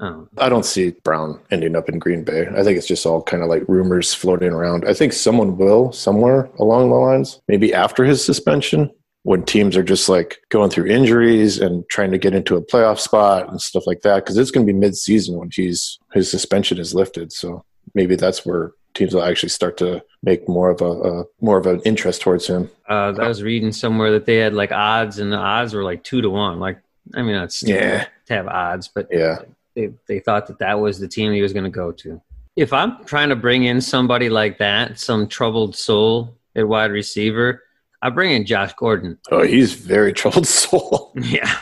[0.00, 2.46] um, I don't see Brown ending up in Green Bay.
[2.48, 4.88] I think it's just all kind of like rumors floating around.
[4.88, 8.90] I think someone will somewhere along the lines, maybe after his suspension,
[9.24, 12.98] when teams are just like going through injuries and trying to get into a playoff
[12.98, 14.24] spot and stuff like that.
[14.24, 17.30] Because it's going to be mid-season when he's his suspension is lifted.
[17.32, 17.62] So
[17.94, 21.66] maybe that's where teams will actually start to make more of a, a more of
[21.66, 22.70] an interest towards him.
[22.88, 26.02] uh, I was reading somewhere that they had like odds, and the odds were like
[26.02, 26.58] two to one.
[26.58, 26.78] Like,
[27.14, 28.06] I mean, that's Yeah.
[28.26, 29.38] to have odds, but Yeah,
[29.74, 32.20] they they thought that that was the team he was going to go to.
[32.56, 37.62] If I'm trying to bring in somebody like that, some troubled soul at wide receiver,
[38.02, 39.18] I bring in Josh Gordon.
[39.30, 41.12] oh, he's very troubled soul.
[41.16, 41.58] Yeah,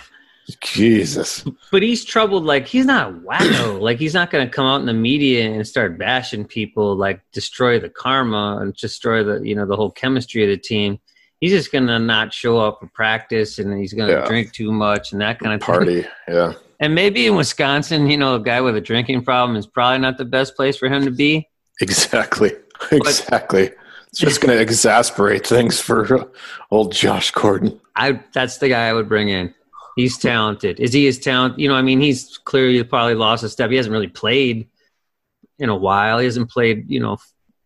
[0.63, 2.45] Jesus, but he's troubled.
[2.45, 3.81] Like he's not wacko.
[3.81, 6.97] like he's not going to come out in the media and start bashing people.
[6.97, 10.99] Like destroy the karma and destroy the you know the whole chemistry of the team.
[11.41, 14.27] He's just going to not show up for practice and he's going to Yeah.
[14.27, 15.75] drink too much and that kind of thing.
[15.75, 16.05] party.
[16.27, 19.99] Yeah, And maybe in Wisconsin, you know, a guy with a drinking problem is probably
[19.99, 21.49] not the best place for him to be.
[21.81, 22.53] Exactly.
[22.93, 23.73] Exactly.
[24.09, 26.25] It's just going to exasperate things for uh,
[26.71, 27.81] old Josh Gordon.
[27.95, 29.55] I that's the guy I would bring in.
[29.97, 30.81] He's talented.
[30.81, 31.61] Is he as talented?
[31.61, 33.71] You know, I mean, he's clearly probably lost a step.
[33.71, 34.69] He hasn't really played
[35.59, 36.19] in a while.
[36.19, 37.19] He hasn't played, you know,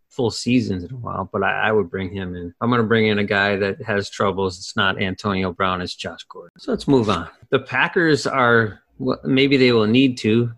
[0.08, 1.28] full seasons in a while.
[1.30, 2.54] But I, I would bring him in.
[2.60, 4.58] I'm going to bring in a guy that has troubles.
[4.58, 5.80] It's not Antonio Brown.
[5.80, 6.50] It's Josh Gordon.
[6.58, 7.28] So let's move on.
[7.50, 10.52] The Packers are well, maybe they will need to,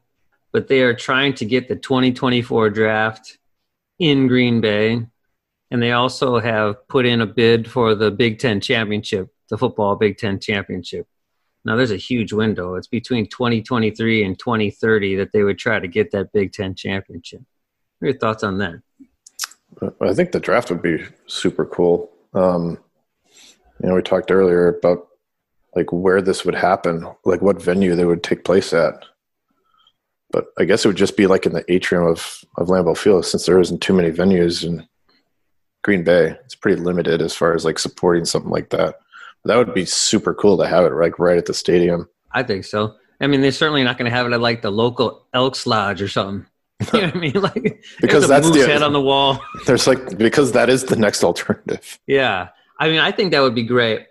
[0.52, 3.38] but they are trying to get the 2024 draft
[3.98, 5.06] in Green Bay.
[5.70, 9.96] And they also have put in a bid for the Big Ten championship, the football
[9.96, 11.06] Big Ten championship.
[11.64, 12.74] Now, there's a huge window.
[12.74, 17.40] It's between 2023 and 2030 that they would try to get that Big Ten championship.
[17.98, 18.82] What are your thoughts on that?
[20.00, 22.10] I think the draft would be super cool.
[22.34, 22.78] Um,
[23.82, 25.08] you know, we talked earlier about
[25.76, 28.94] like where this would happen, like what venue they would take place at.
[30.30, 33.24] But I guess it would just be like in the atrium of, of Lambeau Field
[33.24, 34.87] since there isn't too many venues in
[35.82, 36.37] Green Bay.
[36.44, 38.96] It's pretty limited as far as like supporting something like that.
[39.42, 42.08] But That would be super cool to have it like right at the stadium.
[42.32, 42.94] I think so.
[43.20, 46.02] I mean, they're certainly not going to have it at like the local Elks Lodge
[46.02, 46.46] or something.
[46.92, 47.40] You know what I mean?
[47.40, 49.40] Like Because that's the- head on the wall.
[49.66, 51.98] There's like because that is the next alternative.
[52.06, 52.48] Yeah,
[52.80, 54.06] I mean, I think that would be great.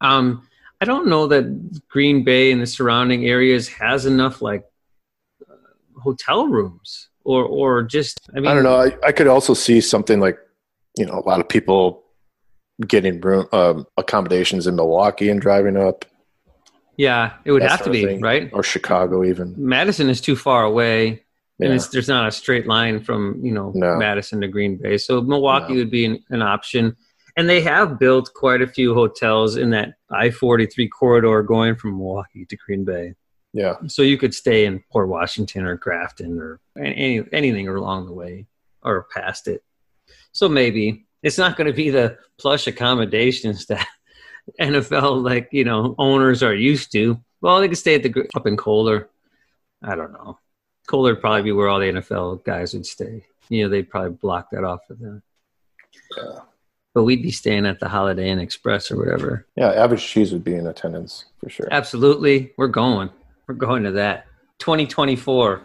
[0.00, 0.46] Um,
[0.80, 4.64] I don't know that Green Bay and the surrounding areas has enough like
[5.48, 5.54] uh,
[6.02, 8.20] hotel rooms or or just.
[8.36, 8.76] I mean, I don't know.
[8.76, 10.38] I, I could also see something like,
[10.98, 12.04] you know, a lot of people
[12.86, 16.04] getting room um, accommodations in Milwaukee and driving up,
[16.98, 18.20] Yeah, it would have to be thing.
[18.20, 18.50] right.
[18.52, 19.54] or Chicago even.
[19.56, 21.08] Madison is too far away,
[21.58, 21.74] and Yeah.
[21.76, 23.96] it's, there's not a straight line from you know No.
[23.96, 24.98] Madison to Green Bay.
[24.98, 25.78] So Milwaukee No.
[25.78, 26.94] would be an, an option.
[27.36, 31.98] And they have built quite a few hotels in that I 43 corridor going from
[31.98, 33.14] Milwaukee to Green Bay.
[33.52, 33.74] Yeah.
[33.86, 38.46] So you could stay in Port Washington or Grafton or any, anything along the way
[38.82, 39.62] or past it.
[40.32, 43.86] So maybe it's not going to be the plush accommodations that
[44.60, 47.18] NFL like you know owners are used to.
[47.40, 49.08] Well, they could stay at the up in Kohler.
[49.82, 50.38] I don't know.
[50.86, 53.24] Kohler would probably be where all the NFL guys would stay.
[53.48, 55.22] You know, they'd probably block that off for them.
[56.96, 59.46] But we'd be staying at the Holiday Inn Express or whatever.
[59.54, 59.70] Yeah.
[59.70, 61.68] Average cheese would be in attendance for sure.
[61.70, 63.10] Absolutely, we're going.
[63.46, 64.24] We're going to that.
[64.60, 65.60] 2024.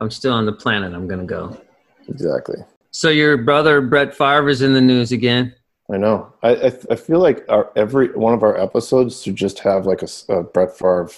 [0.00, 0.92] I'm still on the planet.
[0.92, 1.58] I'm going to go.
[2.06, 2.56] Exactly.
[2.90, 5.54] So your brother Brett Favre is in the news again.
[5.90, 6.30] I know.
[6.42, 10.02] I I, I feel like our every one of our episodes should just have like
[10.02, 11.08] a Brett Favre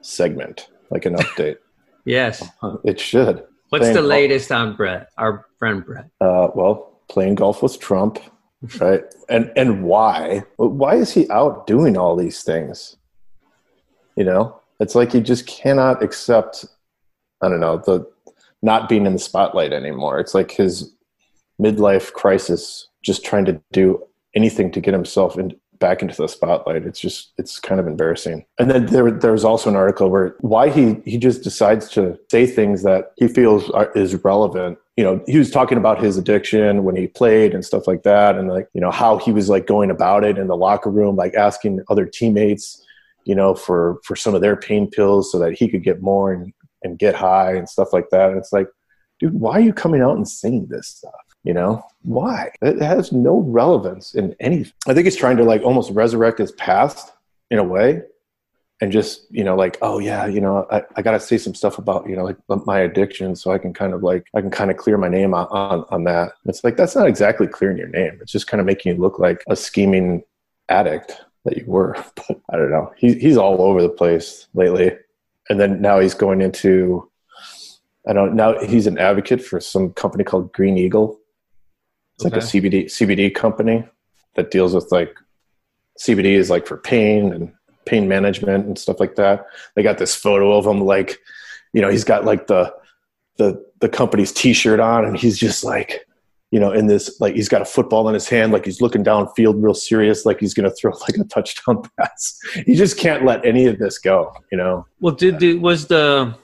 [0.00, 1.58] segment, like an update.
[2.04, 2.44] Yes.
[2.82, 3.44] it should.
[3.68, 5.08] What's Playing the golf- latest on Brett?
[5.18, 6.06] Our friend Brett.
[6.20, 8.18] Uh, well, playing golf with Trump,
[8.80, 9.02] right?
[9.28, 10.44] and and why?
[10.56, 12.96] Why is he out doing all these things?
[14.16, 16.64] You know, it's like he just cannot accept.
[17.40, 18.06] I don't know the
[18.62, 20.20] not being in the spotlight anymore.
[20.20, 20.92] It's like his
[21.60, 24.02] midlife crisis, just trying to do
[24.34, 26.86] anything to get himself in, back into the spotlight.
[26.86, 28.46] It's just it's kind of embarrassing.
[28.58, 32.18] And then there there was also an article where why he he just decides to
[32.30, 34.78] say things that he feels are, is relevant.
[34.96, 38.36] You know, he was talking about his addiction when he played and stuff like that,
[38.36, 41.16] and like you know how he was like going about it in the locker room,
[41.16, 42.84] like asking other teammates,
[43.24, 46.32] you know, for for some of their pain pills so that he could get more
[46.32, 46.52] and
[46.82, 48.30] and get high and stuff like that.
[48.30, 48.68] And it's like,
[49.18, 51.14] dude, why are you coming out and saying this stuff?
[51.44, 52.50] You know, why?
[52.60, 54.70] It has no relevance in any.
[54.86, 57.12] I think he's trying to like almost resurrect his past
[57.50, 58.02] in a way,
[58.80, 61.54] and just you know, like, oh yeah, you know, I, I got to say some
[61.54, 64.50] stuff about you know like my addiction, so I can kind of like I can
[64.50, 66.32] kind of clear my name on, on on that.
[66.46, 68.18] It's like that's not exactly clearing your name.
[68.20, 70.24] It's just kind of making you look like a scheming
[70.68, 71.96] addict that you were.
[72.16, 72.92] But I don't know.
[72.96, 74.92] He, he's all over the place lately,
[75.48, 77.08] and then now he's going into.
[78.08, 81.20] I don't now he's an advocate for some company called Green Eagle.
[82.16, 83.84] It's like a CBD CBD company
[84.34, 85.14] that deals with like
[86.00, 87.52] CBD is like for pain and
[87.86, 89.46] pain management and stuff like that.
[89.74, 91.18] They got this photo of him like,
[91.72, 92.74] you know, he's got like the
[93.36, 96.06] the the company's T-shirt on, and he's just like,
[96.50, 99.04] you know, in this like he's got a football in his hand, like he's looking
[99.04, 102.38] downfield real serious, like he's gonna throw like a touchdown pass.
[102.66, 104.86] He just can't let any of this go, you know.
[105.00, 106.36] Well, did the, was the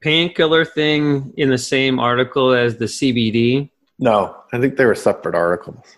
[0.00, 3.70] painkiller thing in the same article as the CBD?
[3.98, 5.96] No, I think they were separate articles.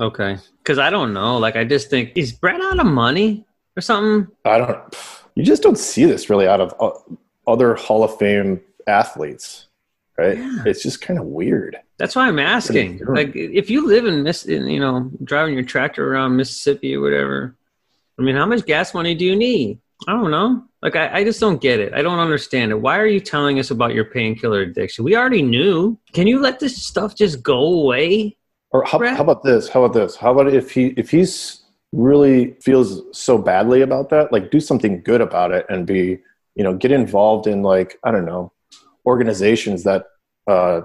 [0.00, 1.38] Okay, because I don't know.
[1.38, 4.34] Like, I just think is Brett out of money or something?
[4.44, 4.96] I don't.
[5.34, 6.90] You just don't see this really out of uh,
[7.46, 9.66] other Hall of Fame athletes,
[10.16, 10.38] right?
[10.66, 11.76] It's just kind of weird.
[11.98, 13.00] That's why I'm asking.
[13.06, 17.00] Like, if you live in Miss, in, you know, driving your tractor around Mississippi or
[17.00, 17.56] whatever,
[18.18, 19.80] I mean, how much gas money do you need?
[20.06, 20.64] I don't know.
[20.82, 21.94] Like, I, I just don't get it.
[21.94, 22.80] I don't understand it.
[22.80, 25.04] Why are you telling us about your painkiller addiction?
[25.04, 25.98] We already knew.
[26.12, 28.36] Can you let this stuff just go away?
[28.70, 29.68] Or how, how about this?
[29.68, 30.16] How about this?
[30.16, 31.63] How about if he if he's
[31.94, 36.18] really feels so badly about that, like do something good about it and be
[36.54, 38.52] you know get involved in like I don't know
[39.06, 40.06] organizations that
[40.46, 40.82] uh,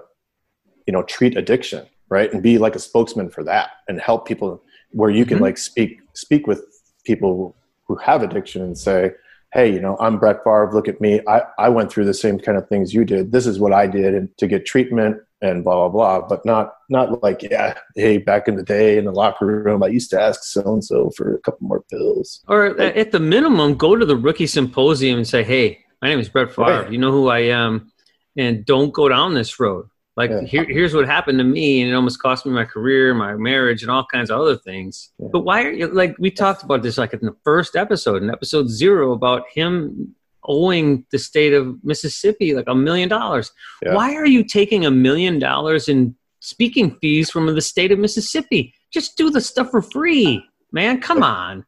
[0.85, 4.61] you know treat addiction right and be like a spokesman for that and help people
[4.91, 5.41] where you can Mhm.
[5.41, 6.63] like speak speak with
[7.05, 7.55] people
[7.87, 9.11] who have addiction and say
[9.53, 10.71] hey you know i'm brett Favre.
[10.73, 13.45] look at me I, I went through the same kind of things you did this
[13.47, 17.23] is what i did and to get treatment and blah blah blah but not not
[17.23, 20.43] like yeah hey back in the day in the locker room i used to ask
[20.43, 24.05] so and so for a couple more pills Or a- at the minimum, go to
[24.05, 26.83] the rookie symposium and say, "Hey, my name is Brett Favre.
[26.83, 26.91] Right.
[26.91, 27.91] You know who I am,
[28.37, 29.87] and don't go down this road.
[30.19, 30.41] Like, Yeah.
[30.41, 33.81] here, here's what happened to me, and it almost cost me my career, my marriage,
[33.83, 35.11] and all kinds of other things.
[35.17, 35.29] Yeah.
[35.31, 38.29] But why are you like we talked about this like in the first episode, in
[38.29, 43.51] episode zero, about him owing the state of Mississippi like a million dollars.
[43.83, 48.73] Why are you taking a million dollars in speaking fees from the state of Mississippi?
[48.91, 50.99] Just do the stuff for free, man.
[51.01, 51.65] Come on.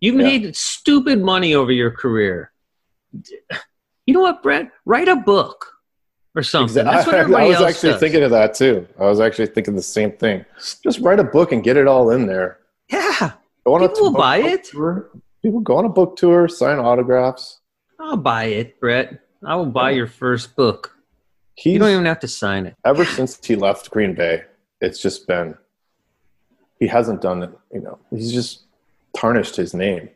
[0.00, 0.24] You Yeah.
[0.28, 2.52] made stupid money over your career.
[4.06, 4.70] You know what, Brett?
[4.84, 5.73] Write a book
[6.34, 6.84] or something.
[6.84, 8.00] That's what I everybody was else actually does.
[8.00, 8.86] thinking of that too.
[8.98, 10.44] I was actually thinking the same thing.
[10.82, 12.58] Just write a book and get it all in there.
[12.90, 13.32] yeah,
[13.64, 14.64] Go People will buy it.
[14.64, 15.10] Tour.
[15.42, 17.60] People go on a book tour, sign autographs.
[18.00, 19.20] I'll buy it, Brett.
[19.44, 20.96] I will buy your first book.
[21.54, 22.74] He's You don't even have to sign it.
[22.84, 24.42] ever since he left Green Bay,
[24.80, 25.56] it's just been
[26.80, 27.50] he hasn't done it.
[27.72, 28.64] You know, he's just
[29.16, 30.08] tarnished his name.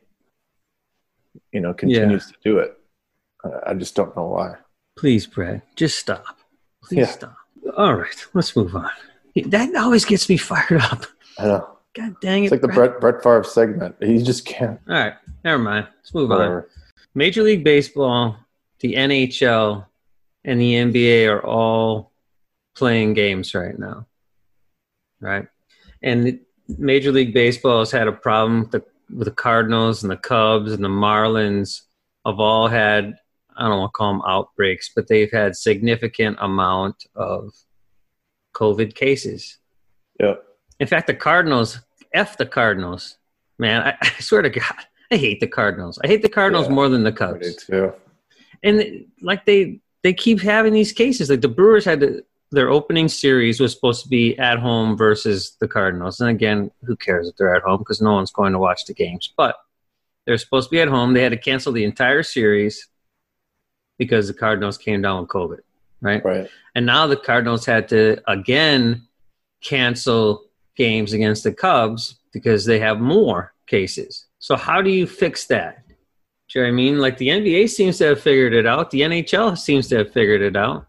[1.52, 2.76] You know, continues to do it.
[3.44, 4.56] I- I just don't know why.
[4.98, 6.24] Please, Brett, just stop.
[6.82, 7.06] Please Yeah.
[7.06, 7.36] stop.
[7.76, 8.90] All right, let's move on.
[9.46, 11.04] That always gets me fired up.
[11.38, 11.68] I know.
[11.94, 12.46] God dang it.
[12.46, 13.00] It's like the Brett.
[13.00, 13.94] Brett Favre segment.
[14.00, 14.80] He just can't.
[14.88, 15.86] All right, never mind.
[15.98, 16.64] Let's move on.
[17.14, 18.36] Major League Baseball,
[18.80, 19.86] the NHL,
[20.44, 22.10] and the NBA are all
[22.74, 24.06] playing games right now.
[25.20, 25.46] Right?
[26.02, 26.40] And
[26.76, 28.84] Major League Baseball has had a problem with the,
[29.14, 31.82] with the Cardinals and the Cubs and the Marlins
[32.26, 33.18] have all had,
[33.58, 37.52] I don't want to call them outbreaks, but they've had significant amount of
[38.54, 39.58] COVID cases.
[40.20, 40.34] Yeah.
[40.80, 41.80] In fact, the Cardinals,
[42.12, 43.18] F the Cardinals.
[43.58, 44.74] Man, I, I swear to God,
[45.10, 45.98] I hate the Cardinals.
[46.02, 47.92] I hate the Cardinals Yeah, more than the Cubs too.
[48.62, 53.08] and like they they keep having these cases like the brewers had to, their opening
[53.08, 57.36] series was supposed to be at home versus the cardinals and again who cares if
[57.36, 59.56] they're at home because no one's going to watch the games but
[60.24, 62.88] they're supposed to be at home they had to cancel the entire series
[63.98, 65.58] because the cardinals came down with covid
[66.00, 66.48] right Right.
[66.74, 69.06] and now the cardinals had to again
[69.62, 70.44] cancel
[70.76, 75.84] games against the cubs because they have more cases so how do you fix that
[76.48, 76.98] do you know what I mean?
[76.98, 78.90] Like the NBA seems to have figured it out.
[78.90, 80.86] The NHL seems to have figured it out.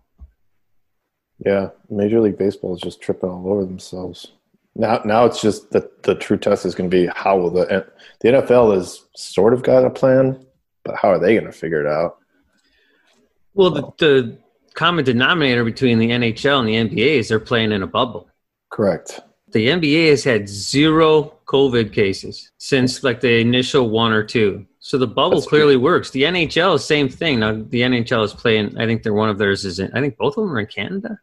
[1.46, 1.70] Yeah.
[1.90, 4.32] Major League Baseball is just tripping all over themselves.
[4.76, 7.86] Now, now it's just that the true test is going to be how will the
[8.22, 10.46] the NFL has sort of got a plan,
[10.86, 12.19] but how are they going to figure it out?
[13.54, 13.96] Well, the, oh.
[13.98, 14.38] the
[14.74, 18.30] common denominator between the NHL and the NBA is they're playing in a bubble.
[18.70, 19.20] Correct.
[19.52, 24.66] The NBA has had zero COVID cases since like the initial one or two.
[24.80, 26.12] So the bubble That's clearly works.
[26.12, 27.40] The NHL is same thing.
[27.40, 28.78] Now the NHL is playing.
[28.78, 29.92] I think they're one of theirs is in.
[29.94, 31.20] I think both of them are in Canada.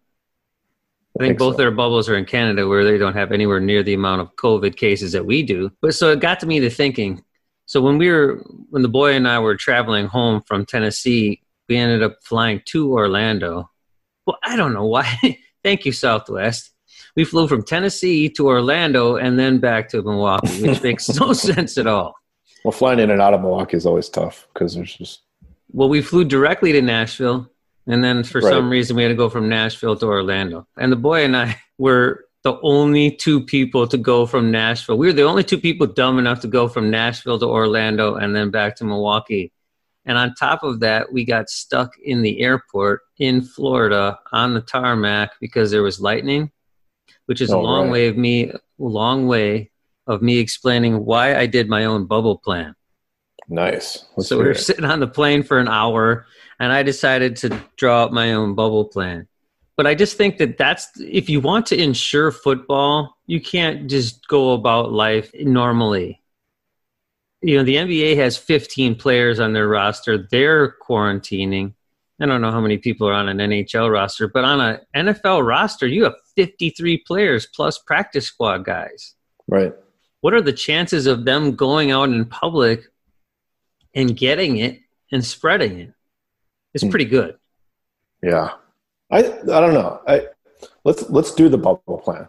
[1.18, 1.58] I think, think both so.
[1.58, 4.76] their bubbles are in Canada, where they don't have anywhere near the amount of COVID
[4.76, 5.70] cases that we do.
[5.80, 7.24] But so it got to me to thinking.
[7.64, 11.76] So when we were, when the boy and I were traveling home from Tennessee, we
[11.76, 13.70] ended up flying to Orlando.
[14.26, 15.38] Well, I don't know why.
[15.64, 16.70] Thank you, Southwest.
[17.16, 21.78] We flew from Tennessee to Orlando and then back to Milwaukee, which makes no sense
[21.78, 22.14] at all.
[22.64, 25.22] Well, flying in and out of Milwaukee is always tough because there's just
[25.72, 27.50] Well, we flew directly to Nashville,
[27.86, 28.50] and then for Right.
[28.52, 30.66] some reason we had to go from Nashville to Orlando.
[30.76, 34.96] And the boy and I were the only two people to go from Nashville.
[34.98, 38.36] We were the only two people dumb enough to go from Nashville to Orlando and
[38.36, 39.52] then back to Milwaukee.
[40.06, 44.60] And on top of that, we got stuck in the airport in Florida on the
[44.60, 46.50] tarmac because there was lightning,
[47.26, 47.92] which is a Oh, long right.
[47.92, 49.70] way of me, long way
[50.06, 52.74] of me explaining why I did my own bubble plan.
[53.48, 54.06] nice.
[54.16, 54.58] Let's So we were it.
[54.60, 56.26] sitting on the plane for an hour,
[56.60, 59.26] and I decided to draw up my own bubble plan.
[59.76, 64.26] But I just think that that's if you want to ensure football, you can't just
[64.28, 66.22] go about life normally.
[67.46, 70.26] You know, the NBA has 15 players on their roster.
[70.32, 71.74] They're quarantining.
[72.20, 75.46] I don't know how many people are on an NHL roster, but on an NFL
[75.46, 79.14] roster, you have 53 players plus practice squad guys
[79.48, 79.72] right.
[80.22, 82.80] what are the chances of them going out in public
[83.94, 84.80] and getting it
[85.12, 85.92] and spreading it?
[86.74, 86.90] It's Hmm.
[86.90, 87.36] pretty good.
[88.22, 88.54] Yeah.
[89.10, 90.00] I I don't know.
[90.08, 90.26] I
[90.84, 92.26] let's let's do the bubble plan.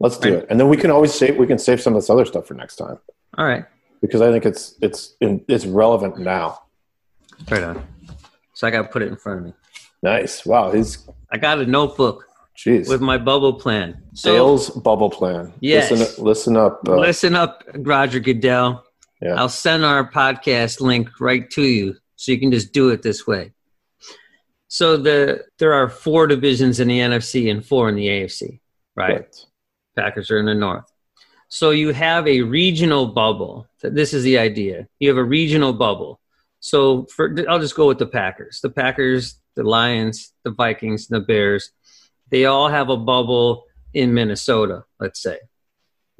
[0.00, 0.42] Let's do Right.
[0.44, 2.46] it, and then we can always save we can save some of this other stuff
[2.46, 2.98] for next time
[3.36, 3.64] All right,
[4.00, 6.62] because I think it's it's in, it's relevant now.
[7.50, 7.86] right on.
[8.54, 9.52] So I got to put it in front of me.
[10.02, 10.44] Nice.
[10.44, 10.70] Wow.
[10.70, 12.88] He's I got a notebook jeez.
[12.88, 14.02] with my bubble plan.
[14.14, 15.52] So Sales bubble plan.
[15.60, 15.90] Yes.
[15.90, 16.80] Listen, listen up.
[16.86, 18.84] Uh, listen up, Roger Goodell.
[19.20, 19.34] Yeah.
[19.34, 23.26] I'll send our podcast link right to you so you can just do it this
[23.26, 23.52] way.
[24.68, 28.60] So the there are four divisions in the NFC and four in the AFC,
[28.94, 29.12] right?
[29.12, 29.36] right.
[29.96, 30.90] Packers are in the north.
[31.52, 33.66] So you have a regional bubble.
[33.82, 34.86] This is the idea.
[35.00, 36.20] You have a regional bubble.
[36.60, 38.60] So for I'll just go with the Packers.
[38.60, 41.72] The Packers, the Lions, the Vikings, the Bears,
[42.30, 45.38] they all have a bubble in Minnesota, let's say.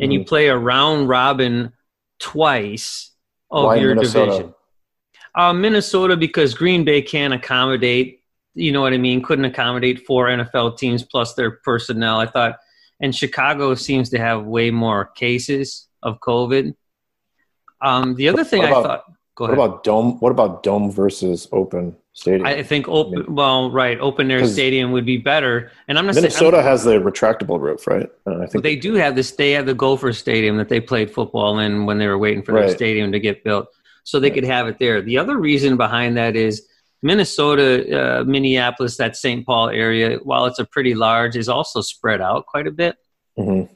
[0.00, 0.26] And you Mhm.
[0.26, 1.72] play a round robin
[2.18, 3.12] twice
[3.52, 4.30] of Why your Minnesota?
[4.32, 4.54] division.
[5.36, 10.26] Uh, Minnesota because Green Bay can't accommodate, you know what I mean, couldn't accommodate four
[10.28, 12.18] NFL teams plus their personnel.
[12.18, 12.58] I thought,
[13.00, 16.74] and Chicago seems to have way more cases of COVID.
[17.82, 19.04] Um, the other thing What I about- thought,
[19.36, 19.64] go What ahead.
[19.68, 20.20] about dome?
[20.20, 22.46] What about dome versus open stadium?
[22.46, 25.70] I think open, well, right, open air stadium would be better.
[25.88, 28.10] And I'm not saying Minnesota has the retractable roof, right?
[28.26, 29.30] And I But think they do have this.
[29.32, 32.52] They have the Gopher Stadium that they played football in when they were waiting for
[32.52, 33.68] their stadium to get built,
[34.04, 35.00] so they could have it there.
[35.00, 36.66] The other reason behind that is
[37.02, 39.46] Minnesota, uh, Minneapolis, that St.
[39.46, 40.18] Paul area.
[40.22, 42.96] While it's a pretty large, is also spread out quite a bit.
[43.38, 43.68] Mhm.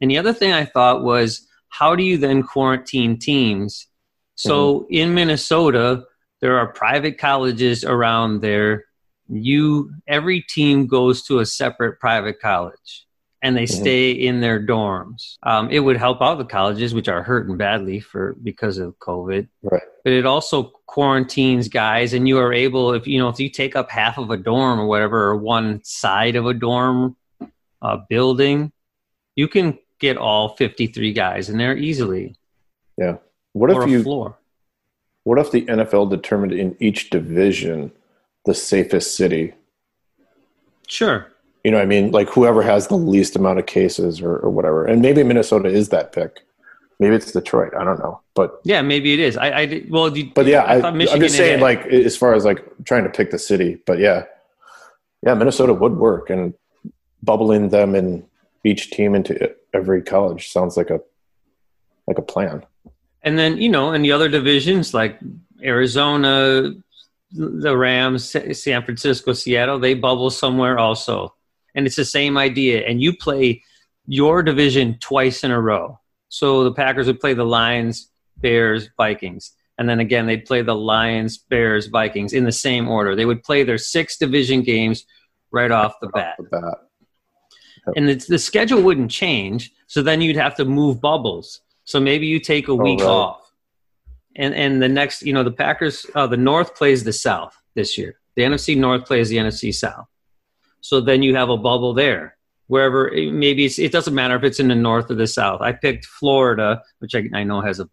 [0.00, 3.86] And the other thing I thought was, how do you then quarantine teams?
[4.34, 6.04] So in Minnesota,
[6.40, 8.84] there are private colleges around there.
[9.28, 13.06] You every team goes to a separate private college,
[13.40, 13.80] and they Mhm.
[13.80, 15.36] stay in their dorms.
[15.44, 19.48] Um, it would help out the colleges, which are hurting badly for because of COVID.
[19.62, 19.82] Right.
[20.04, 23.76] But it also quarantines guys, and you are able, if you know, if you take
[23.76, 27.16] up half of a dorm or whatever, or one side of a dorm
[27.80, 28.72] uh, building,
[29.36, 32.34] you can get all fifty-three guys in there easily,
[32.98, 33.16] Yeah.
[33.52, 34.02] What if you?
[34.02, 34.36] floor.
[35.24, 37.92] What if the NFL determined in each division
[38.44, 39.54] the safest city?
[40.88, 41.28] Sure.
[41.64, 44.50] You know, what I mean, like whoever has the least amount of cases or, or
[44.50, 44.84] whatever.
[44.84, 46.40] And maybe Minnesota is that pick.
[47.02, 47.72] Maybe it's Detroit.
[47.76, 49.36] I don't know, but Yeah, maybe it is.
[49.36, 52.32] I, I did, well, you, but yeah, I, thought I'm just saying, like as far
[52.34, 53.82] as like trying to pick the city.
[53.86, 54.26] But yeah,
[55.26, 56.54] yeah, Minnesota would work, and
[57.20, 58.24] bubbling them in
[58.62, 61.00] each team into every college sounds like a
[62.06, 62.64] like a plan.
[63.24, 65.18] And then, you know, in the other divisions like
[65.60, 66.72] Arizona,
[67.32, 71.34] the Rams, San Francisco, Seattle, they bubble somewhere also.
[71.74, 72.86] And it's the same idea.
[72.86, 73.62] And you play
[74.06, 75.98] your division twice in a row.
[76.32, 79.52] So the Packers would play the Lions, Bears, Vikings.
[79.76, 83.14] And then again, they'd play the Lions, Bears, Vikings in the same order.
[83.14, 85.04] They would play their six division games
[85.50, 86.78] right off the bat With that.
[87.96, 89.72] and it's, the schedule wouldn't change.
[89.88, 91.60] So then you'd have to move bubbles.
[91.84, 93.08] So maybe you take a week right.
[93.08, 93.52] off,
[94.36, 97.98] and and the next, you know, the Packers, uh, the North plays the South this
[97.98, 98.18] year.
[98.36, 100.06] The NFC North plays the NFC South.
[100.80, 102.38] So then you have a bubble there.
[102.68, 105.60] Wherever maybe it doesn't matter if it's in the North or the South.
[105.60, 107.88] I picked Florida, which I, I know has a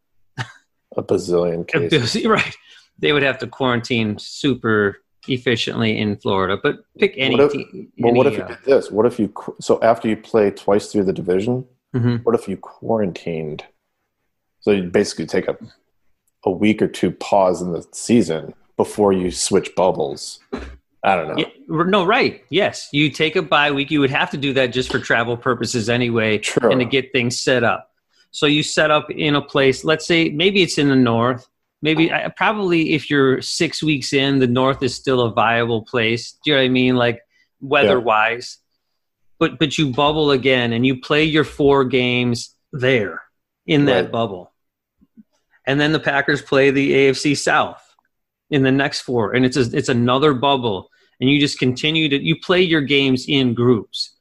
[0.97, 2.23] A bazillion cases.
[2.25, 2.55] right.
[2.97, 4.97] They would have to quarantine super
[5.27, 7.35] efficiently in Florida, but pick any.
[7.35, 7.65] What if-
[7.99, 8.89] Well, what if you uh, did this?
[8.91, 11.65] What if you so after you play twice through the division?
[11.95, 12.23] mhm.
[12.23, 13.63] What if you quarantined?
[14.61, 15.57] So you basically take a
[16.45, 20.39] a week or two pause in the season before you switch bubbles.
[21.03, 21.35] I don't know.
[21.37, 22.43] Yeah, no, right.
[22.49, 22.89] Yes.
[22.91, 23.89] You take a bye week.
[23.89, 26.69] You would have to do that just for travel purposes anyway Sure.
[26.69, 27.91] and to get things set up.
[28.31, 31.47] So you set up in a place, let's say maybe it's in the north.
[31.81, 36.33] Maybe I- probably if you're six weeks in, the north is still a viable place.
[36.43, 36.95] Do you know what I mean?
[36.97, 37.21] Like
[37.61, 38.57] weather wise.
[39.39, 43.21] But but you bubble again and you play your four games there
[43.65, 44.11] in that Right.
[44.11, 44.51] bubble.
[45.65, 47.88] And then the Packers play the AFC South
[48.51, 50.89] in the next four, and it's a, it's another bubble,
[51.19, 54.15] and you just continue to you play your games in groups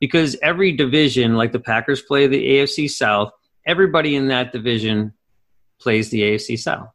[0.00, 3.30] because every division, like the Packers play the AFC South,
[3.66, 5.12] everybody in that division
[5.80, 6.88] plays the AFC South,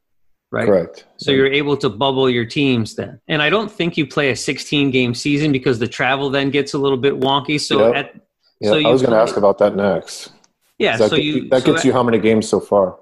[0.52, 0.66] right?
[0.66, 1.06] Correct.
[1.18, 3.20] So you're able to bubble your teams then.
[3.28, 6.74] And I don't think you play a 16 game season because the travel then gets
[6.74, 7.60] a little bit wonky.
[7.60, 7.96] So Yep.
[7.96, 8.22] at
[8.60, 10.32] Yeah, so I was going to ask about that next.
[10.78, 12.98] yeah, that so you that so gets you how many games so far?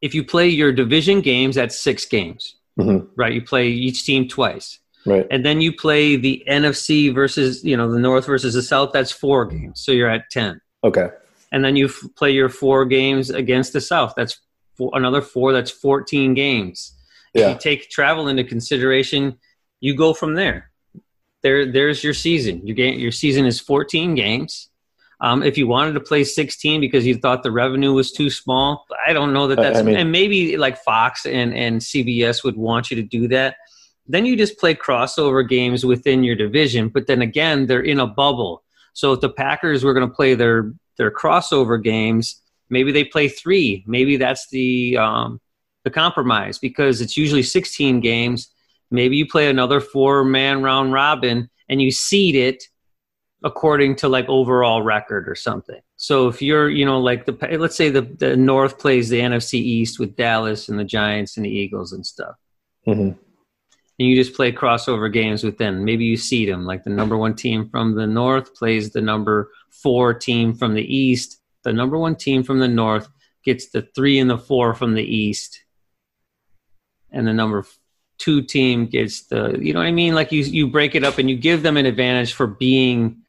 [0.00, 3.08] if you play your division games, that's six games, Mhm.
[3.16, 3.32] right?
[3.32, 4.78] You play each team twice.
[5.06, 5.26] Right.
[5.30, 8.90] and then you play the NFC versus you know the North versus the South.
[8.92, 10.60] That's four games, so you're at ten.
[10.84, 11.08] Okay.
[11.50, 14.12] And then you f- play your four games against the South.
[14.16, 14.38] That's
[14.76, 15.52] four, another four.
[15.54, 16.92] That's fourteen games.
[17.32, 17.52] If Yeah.
[17.52, 19.38] you take travel into consideration,
[19.80, 20.70] you go from there.
[21.42, 22.66] There, there's your season.
[22.66, 24.68] Your game, your season is fourteen games.
[25.20, 28.86] Um, if you wanted to play 16 because you thought the revenue was too small,
[29.04, 32.56] I don't know that that's I mean- and maybe like Fox and, and CBS would
[32.56, 33.56] want you to do that.
[34.06, 38.06] Then you just play crossover games within your division, but then again, they're in a
[38.06, 38.62] bubble.
[38.94, 42.40] So if the Packers were going to play their their crossover games,
[42.70, 43.84] maybe they play three.
[43.86, 45.40] Maybe that's the um,
[45.84, 48.50] the compromise because it's usually 16 games.
[48.90, 52.64] Maybe you play another four man round robin and you seed it
[53.44, 55.80] according to like overall record or something.
[55.96, 59.54] So if you're, you know, like the let's say the, the North plays the NFC
[59.54, 62.36] East with Dallas and the Giants and the Eagles and stuff.
[62.86, 63.16] Mhm.
[64.00, 65.84] And you just play crossover games with them.
[65.84, 69.50] Maybe you seed them like the number one team from the North plays the number
[69.70, 71.40] four team from the East.
[71.64, 73.08] The number one team from the North
[73.44, 75.62] gets the three and the four from the East.
[77.10, 77.64] And the number
[78.18, 80.14] two team gets the, you know what I mean?
[80.14, 83.22] Like you, you break it up and you give them an advantage for being,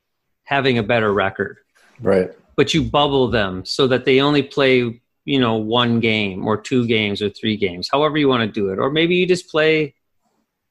[0.50, 1.58] having a better record
[2.02, 2.32] Right.
[2.56, 6.88] but you bubble them so that they only play you know one game or two
[6.88, 9.94] games or three games however you want to do it or maybe you just play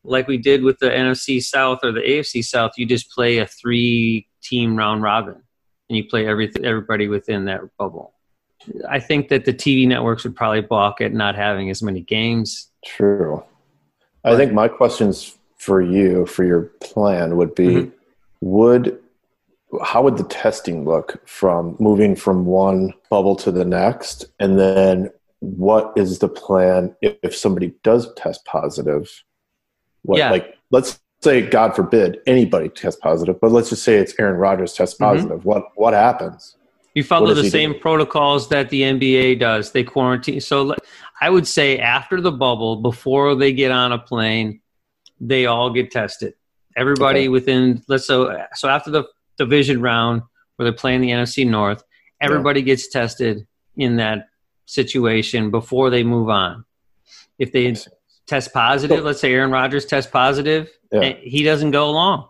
[0.05, 3.47] like we did with the NFC South or the AFC South you just play a
[3.47, 5.37] three team round robin
[5.89, 8.15] and you play every everybody within that bubble
[8.89, 12.71] I think that the TV networks would probably balk at not having as many games
[12.85, 13.45] True.
[14.25, 17.93] I think my questions for you for your plan would be Mhm.
[18.41, 18.99] would
[19.83, 25.11] how would the testing look from moving from one bubble to the next and then
[25.41, 29.11] what is the plan if, if somebody does test positive
[30.03, 30.31] what Yeah.
[30.31, 34.73] like let's say, God forbid, anybody tests positive, but let's just say it's Aaron Rodgers
[34.73, 35.05] tests Mm-hmm.
[35.05, 35.45] positive.
[35.45, 36.57] What what happens?
[36.95, 37.79] You follow the same do?
[37.79, 39.73] protocols that the NBA does.
[39.73, 40.41] They quarantine.
[40.41, 40.75] So
[41.21, 44.61] I would say after the bubble, before they get on a plane,
[45.21, 46.35] they all get tested.
[46.77, 47.29] Everybody Okay.
[47.29, 49.05] within let's so so after the
[49.39, 50.23] division round
[50.57, 51.83] where they're playing the NFC North,
[52.21, 54.29] everybody gets tested in that
[54.67, 56.65] situation before they move on.
[57.39, 57.75] If they
[58.27, 61.01] test positive, let's say Aaron Rodgers tests positive, Yeah.
[61.01, 62.29] eh, he doesn't go along.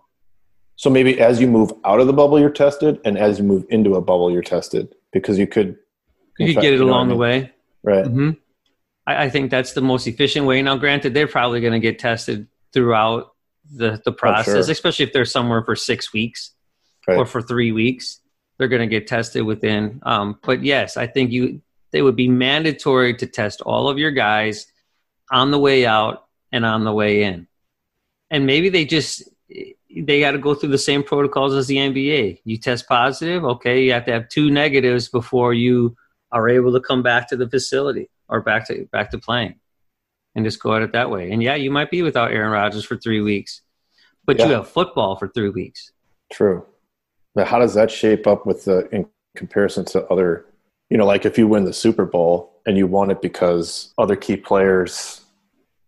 [0.77, 3.65] So maybe as you move out of the bubble, you're tested, and as you move
[3.71, 5.77] into a bubble, you're tested because you could.
[6.39, 7.53] You could get it know what I along the way.
[7.83, 8.07] right?
[8.07, 8.31] hmm
[9.05, 10.63] I, I think that's the most efficient way.
[10.63, 13.33] Now, granted, they're probably going to get tested throughout
[13.75, 14.71] the the process, Oh, sure.
[14.71, 16.53] especially if they're somewhere for six weeks
[17.09, 17.17] Right.
[17.19, 18.21] or for three weeks.
[18.59, 20.01] They're going to get tested within.
[20.03, 24.11] Um, but yes, I think you they would be mandatory to test all of your
[24.11, 24.67] guys
[25.31, 27.47] on the way out and on the way in,
[28.31, 32.41] and maybe they just they got to go through the same protocols as the NBA.
[32.45, 35.97] You test positive, okay, you have to have two negatives before you
[36.31, 39.55] are able to come back to the facility or back to back to playing,
[40.35, 41.31] and just go at it that way.
[41.31, 43.63] And yeah, you might be without Aaron Rodgers for three weeks,
[44.27, 45.93] but you have football for three weeks.
[46.31, 46.67] True.
[47.35, 50.47] But how does that shape up with the in comparison to other?
[50.91, 54.17] You know, like if you win the Super Bowl and you won it because other
[54.17, 55.21] key players,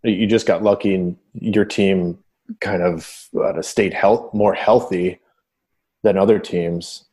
[0.03, 2.19] you just got lucky and your team
[2.61, 5.21] kind of uh, stayed health more healthy
[6.03, 7.05] than other teams.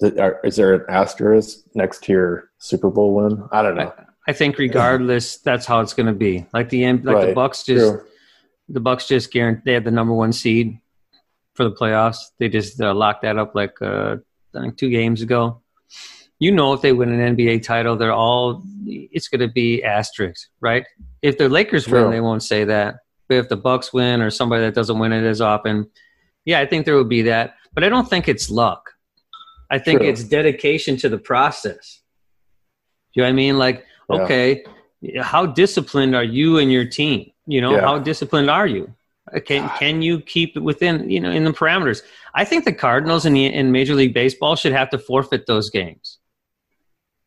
[0.00, 3.48] Is there an asterisk next to your Super Bowl win?
[3.50, 3.92] I don't know.
[4.28, 6.46] I think regardless, that's how it's going to be.
[6.52, 8.04] Like the like the Bucks just True.
[8.68, 10.78] the Bucks just guarantee they have the number one seed
[11.58, 12.18] for the playoffs.
[12.38, 14.16] They just uh, locked that up like uh,
[14.54, 15.60] I think two games ago.
[16.38, 20.48] You know, if they win an NBA title, they're all it's going to be asterisk,
[20.60, 20.86] right?
[21.20, 22.02] If the Lakers True.
[22.02, 23.00] win, they won't say that.
[23.28, 25.90] But if the Bucks win or somebody that doesn't win it as often,
[26.44, 27.56] yeah, I think there would be that.
[27.74, 28.92] But I don't think it's luck.
[29.68, 30.08] I think True.
[30.08, 32.00] it's dedication to the process.
[33.12, 33.58] Do you know what I mean?
[33.58, 34.22] Like, Yeah.
[34.22, 34.64] okay,
[35.20, 37.32] how disciplined are you and your team?
[37.46, 37.80] You know, Yeah.
[37.80, 38.94] how disciplined are you?
[39.34, 42.02] Uh, Can can you keep it within you know in the parameters?
[42.34, 45.70] I think the Cardinals in the in Major League Baseball should have to forfeit those
[45.70, 46.18] games.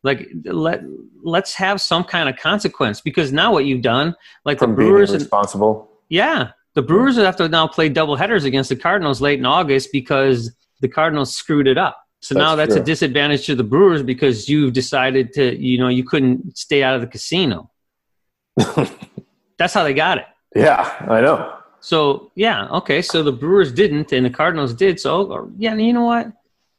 [0.02, 0.82] Like let
[1.22, 5.12] let's have some kind of consequence because now what you've done, like From the Brewers
[5.12, 5.90] responsible.
[6.08, 9.46] yeah, the Brewers would have to now play double headers against the Cardinals late in
[9.46, 10.50] August because
[10.80, 11.98] the Cardinals screwed it up.
[12.20, 15.88] So now That's that's a disadvantage to the Brewers because you've decided to, you know,
[15.88, 17.70] you couldn't stay out of the casino.
[19.58, 20.24] that's how they got it.
[20.54, 21.58] Yeah, I know.
[21.82, 23.02] So yeah, okay.
[23.02, 24.98] So the Brewers didn't, and the Cardinals did.
[25.00, 26.32] So yeah, you know what?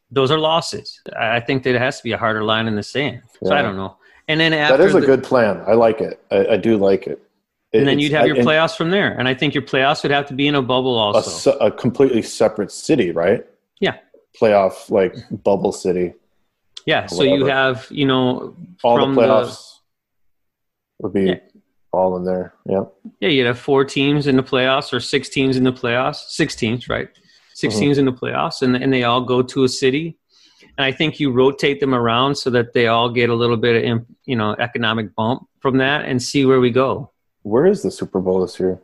[0.09, 1.01] Those are losses.
[1.19, 3.21] I think that it has to be a harder line in the sand.
[3.43, 3.97] So I don't know.
[4.27, 5.61] And then after That is a the- good plan.
[5.67, 6.23] I like it.
[6.31, 7.21] I, I do like it.
[7.73, 9.11] and then you'd have your I- playoffs from there.
[9.17, 11.29] And I think your playoffs would have to be in a bubble A, also.
[11.51, 13.45] se- a completely separate city, right?
[13.81, 13.97] Yeah.
[14.39, 16.13] Playoff like bubble city.
[16.85, 19.79] Yeah, so you have, you know, All the playoffs
[20.99, 21.39] would be Yeah.
[21.93, 22.53] All in there.
[22.65, 22.83] Yeah.
[23.19, 26.27] yeah, you'd have four teams in the playoffs or six teams in the playoffs.
[26.29, 27.07] Six teams, right?
[27.53, 27.79] 6 Mhm.
[27.79, 30.17] teams in the playoffs, and, and they all go to a city.
[30.75, 33.85] And I think you rotate them around so that they all get a little bit
[33.91, 37.11] of, you know, economic bump from that and see where we go.
[37.43, 38.81] Where is the Super Bowl this year?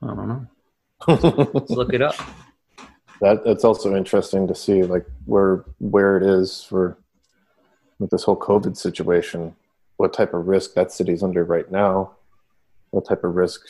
[0.00, 0.46] I don't know.
[1.54, 2.14] Let's look it up.
[3.20, 6.96] that that's also interesting to see like where where it is for
[7.98, 9.56] with this whole COVID situation.
[9.96, 12.12] What type of risk that city's under right now?
[12.90, 13.60] What type of risk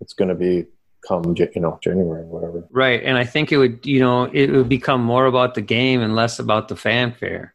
[0.00, 0.66] it's going to be
[1.06, 2.64] come you know January or whatever.
[2.70, 3.02] Right.
[3.02, 6.14] And I think it would, you know, it would become more about the game and
[6.14, 7.54] less about the fanfare.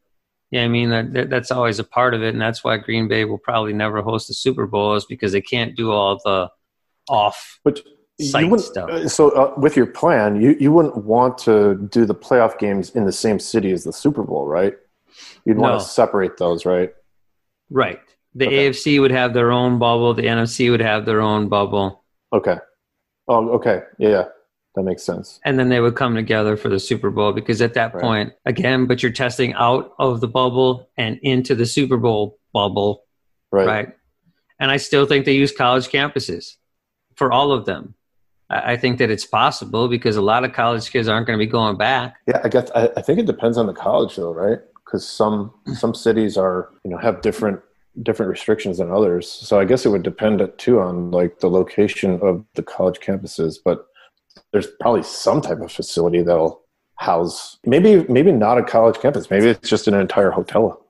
[0.52, 3.10] Yeah, I mean that, that that's always a part of it, and that's why Green
[3.10, 6.50] Bay will probably never host the Super Bowl is because they can't do all the
[7.10, 7.60] off.
[7.66, 7.82] But
[8.22, 8.90] Site you stuff.
[8.90, 12.92] uh, so uh, with your plan, you, you wouldn't want to do the playoff games
[12.92, 14.74] in the same city as the Super Bowl, right?
[15.44, 16.94] You'd want to separate those, right?
[17.70, 18.00] Right.
[18.38, 18.70] The Okay.
[18.70, 20.14] AFC would have their own bubble.
[20.14, 22.58] The NFC would have their own bubble, Okay.
[23.30, 23.82] Oh, okay.
[23.98, 24.26] Yeah,
[24.76, 25.40] that makes sense.
[25.44, 28.02] and then they would come together for the Super Bowl because at that Right.
[28.04, 33.04] point, again, but you're testing out of the bubble and into the Super Bowl bubble,
[33.52, 33.68] Right.
[33.68, 33.88] right?
[34.60, 36.56] And I still think they use college campuses
[37.16, 37.96] for all of them.
[38.50, 41.52] I think that it's possible because a lot of college kids aren't going to be
[41.52, 42.16] going back.
[42.28, 44.60] Yeah, I guess I, I think it depends on the college though, right?
[44.86, 47.60] Because some some cities are you know have different
[48.04, 49.30] different restrictions than others.
[49.30, 53.58] So I guess it would depend too on like the location of the college campuses.
[53.64, 53.86] But
[54.52, 56.62] there's probably some type of facility that'll
[56.96, 59.30] house maybe maybe not a college campus.
[59.30, 60.84] Maybe it's just an entire hotel.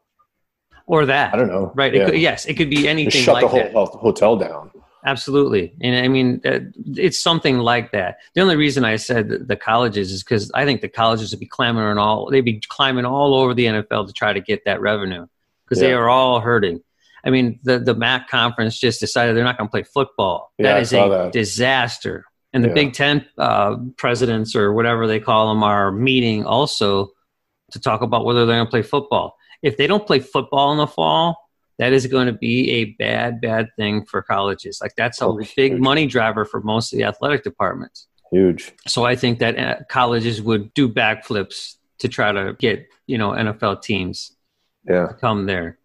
[0.86, 1.34] Or that.
[1.34, 1.72] I don't know.
[1.76, 1.93] Right.
[1.93, 2.03] Yeah.
[2.03, 3.97] It could, yes, it could be Just anything shut like the whole that.
[3.99, 4.72] hotel down.
[5.05, 6.60] Absolutely, and I mean uh,
[6.95, 8.18] it's something like that.
[8.34, 11.45] The only reason I said the, colleges is because I think the colleges would be
[11.45, 15.26] clamoring all they'd be climbing all over the NFL to try to get that revenue
[15.64, 16.82] because they are all hurting.
[17.28, 20.53] I mean, the the MAC conference just decided they're not going to play football.
[20.57, 21.32] Yeah, that is a that.
[21.34, 22.23] disaster.
[22.53, 22.73] And the Yeah.
[22.75, 27.09] Big Ten uh, presidents or whatever they call them are meeting also
[27.71, 29.36] to talk about whether they're going to play football.
[29.61, 31.36] If they don't play football in the fall,
[31.80, 34.80] that is going to be a bad, bad thing for colleges.
[34.82, 38.07] Like that's a Oh, big money driver for most of the athletic departments.
[38.32, 38.71] Huge.
[38.88, 43.32] So I think that uh, colleges would do backflips to try to get you know
[43.32, 44.32] NFL teams
[44.88, 45.07] Yeah.
[45.07, 45.78] to come there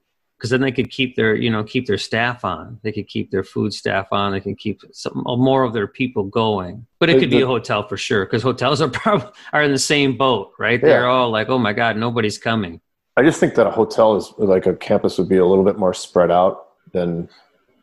[0.42, 2.80] because then they could keep their you know keep their staff on.
[2.82, 4.32] They could keep their food staff on.
[4.32, 6.84] They can keep some uh, more of their people going.
[6.98, 9.78] But it could be a hotel for sure because hotels are probably are in the
[9.78, 10.80] same boat, right?
[10.80, 10.88] Yeah.
[10.88, 12.80] They're all like, oh my god, nobody's coming.
[13.16, 15.78] I just think that a hotel is like a campus would be a little bit
[15.78, 17.28] more spread out than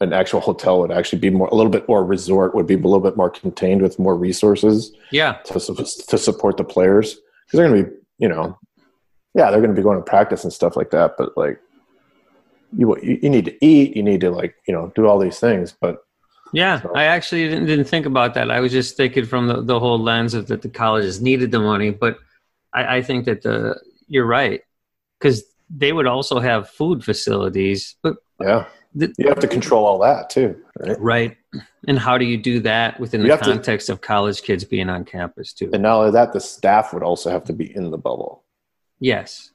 [0.01, 2.77] an actual hotel would actually be more a little bit more resort would be a
[2.77, 7.69] little bit more contained with more resources Yeah, to to support the players because they're
[7.69, 8.57] going to be you know
[9.33, 11.61] yeah they're going to be going to practice and stuff like that but like
[12.77, 15.73] you you need to eat you need to like you know do all these things
[15.81, 15.97] but
[16.53, 18.49] Yeah, So- I actually didn't, didn't think about that.
[18.49, 21.59] I was just thinking from the, the whole lens of that the colleges needed the
[21.59, 22.17] money, but
[22.73, 24.61] I, I think that the you're right
[25.19, 28.65] because they would also have food facilities, but yeah
[28.95, 31.37] the, you have to control all that too right right.
[31.87, 34.63] And how do you do that within You the have to- context of college kids
[34.63, 35.69] being on campus too?
[35.73, 38.43] and not only that the staff would also have to be in the bubble
[38.99, 39.51] Yes,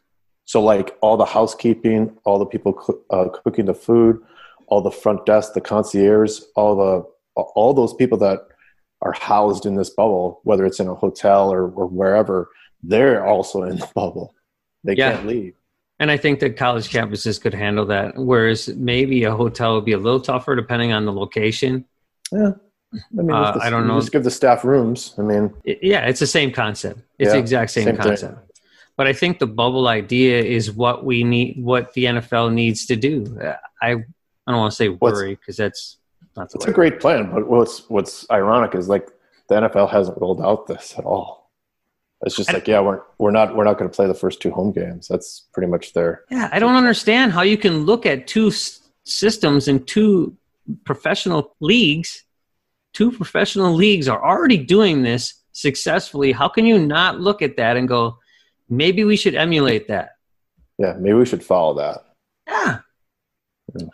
[0.47, 4.21] So like all the housekeeping, all the people uh, cooking the food,
[4.67, 7.05] all the front desk, the concierge, all the
[7.37, 8.41] all those people that
[9.03, 12.49] are housed in this bubble, whether it's in a hotel or, or wherever,
[12.83, 14.35] they're also in the bubble.
[14.85, 15.15] They Yeah.
[15.15, 15.55] can't leave.
[15.99, 19.93] and I think that college campuses could handle that, whereas maybe a hotel would be
[19.93, 21.85] a little tougher depending on the location.
[22.33, 22.53] Yeah.
[22.95, 23.99] I mean, Uh, the- I don't know.
[23.99, 25.15] Just give the staff rooms.
[25.19, 27.01] I mean, yeah, it's the same concept.
[27.19, 28.37] It's the exact same, same thing.
[28.97, 32.97] But I think the bubble idea is what we need, what the NFL needs to
[32.97, 33.39] do.
[33.83, 33.93] I
[34.47, 35.97] I don't want to say worry because that's
[36.37, 37.31] not the it's a great plan.
[37.33, 39.09] But what's what's ironic is like
[39.49, 41.51] the NFL hasn't rolled out this at all.
[42.25, 44.41] It's just I- like, yeah, we're we're not we're not going to play the first
[44.41, 45.09] two home games.
[45.09, 48.81] That's pretty much their Yeah, I don't understand how you can look at two s-
[49.05, 50.37] systems and two
[50.85, 52.25] professional leagues.
[52.93, 56.31] Two professional leagues are already doing this successfully.
[56.33, 58.19] How can you not look at that and go,
[58.69, 60.11] maybe we should emulate that?
[60.79, 60.95] yeah.
[60.99, 62.05] Maybe we should follow that.
[62.47, 62.79] Yeah.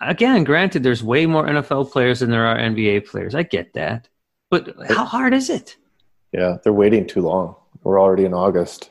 [0.00, 3.34] Again, granted, there's way more NFL players than there are NBA players.
[3.34, 4.08] I get that.
[4.50, 5.76] But how hard is it?
[6.32, 7.56] Yeah, they're waiting too long.
[7.82, 8.90] We're already in August.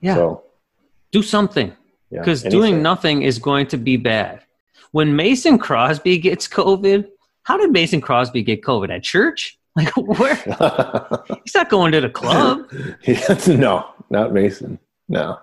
[0.00, 0.14] Yeah.
[0.14, 0.44] So,
[1.12, 1.72] Do something.
[2.10, 2.60] Because anything.
[2.60, 4.42] doing nothing is going to be bad.
[4.92, 7.08] When Mason Crosby gets COVID,
[7.44, 8.90] how did Mason Crosby get COVID?
[8.90, 9.58] At church?
[9.84, 10.34] Like, where?
[11.44, 12.70] He's not going to the club.
[13.48, 14.78] No, not Mason.
[15.08, 15.38] No.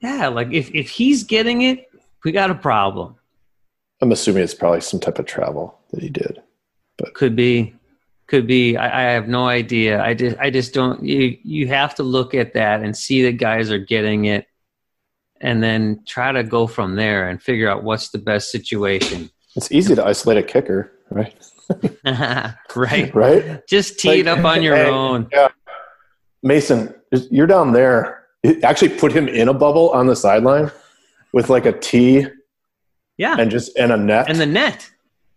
[0.00, 1.88] Yeah, like if, if he's getting it,
[2.24, 3.14] we got a problem.
[4.00, 6.42] I'm assuming it's probably some type of travel that he did.
[6.98, 7.74] but Could be,
[8.26, 8.76] could be.
[8.76, 10.02] I, I have no idea.
[10.02, 11.04] I just, I just don't.
[11.04, 14.46] You, you have to look at that and see that guys are getting it,
[15.40, 19.30] and then try to go from there and figure out what's the best situation.
[19.54, 21.34] It's easy to isolate a kicker, right?
[22.76, 23.14] right?
[23.14, 23.66] Right?
[23.68, 25.28] Just tee it up on your hey, own.
[25.32, 25.48] Yeah.
[26.42, 26.94] Mason,
[27.30, 28.24] you're down there.
[28.62, 30.70] Actually, put him in a bubble on the sideline
[31.32, 32.26] with like a tee
[33.16, 34.90] Yeah, and just and a net and the net.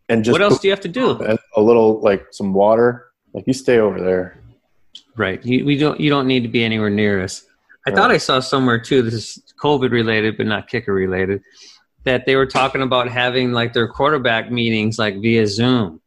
[0.10, 1.12] and just what else do you have to do?
[1.56, 3.08] a little like some water.
[3.34, 4.40] Like you stay over there.
[5.18, 5.46] Right.
[5.46, 6.00] You, we don't.
[6.00, 7.46] You don't need to be anywhere near us.
[7.86, 7.96] I Yeah.
[7.96, 9.02] thought I saw somewhere too.
[9.04, 11.42] This is COVID related, but not kicker related.
[12.06, 16.02] That they were talking about having like their quarterback meetings like via Zoom.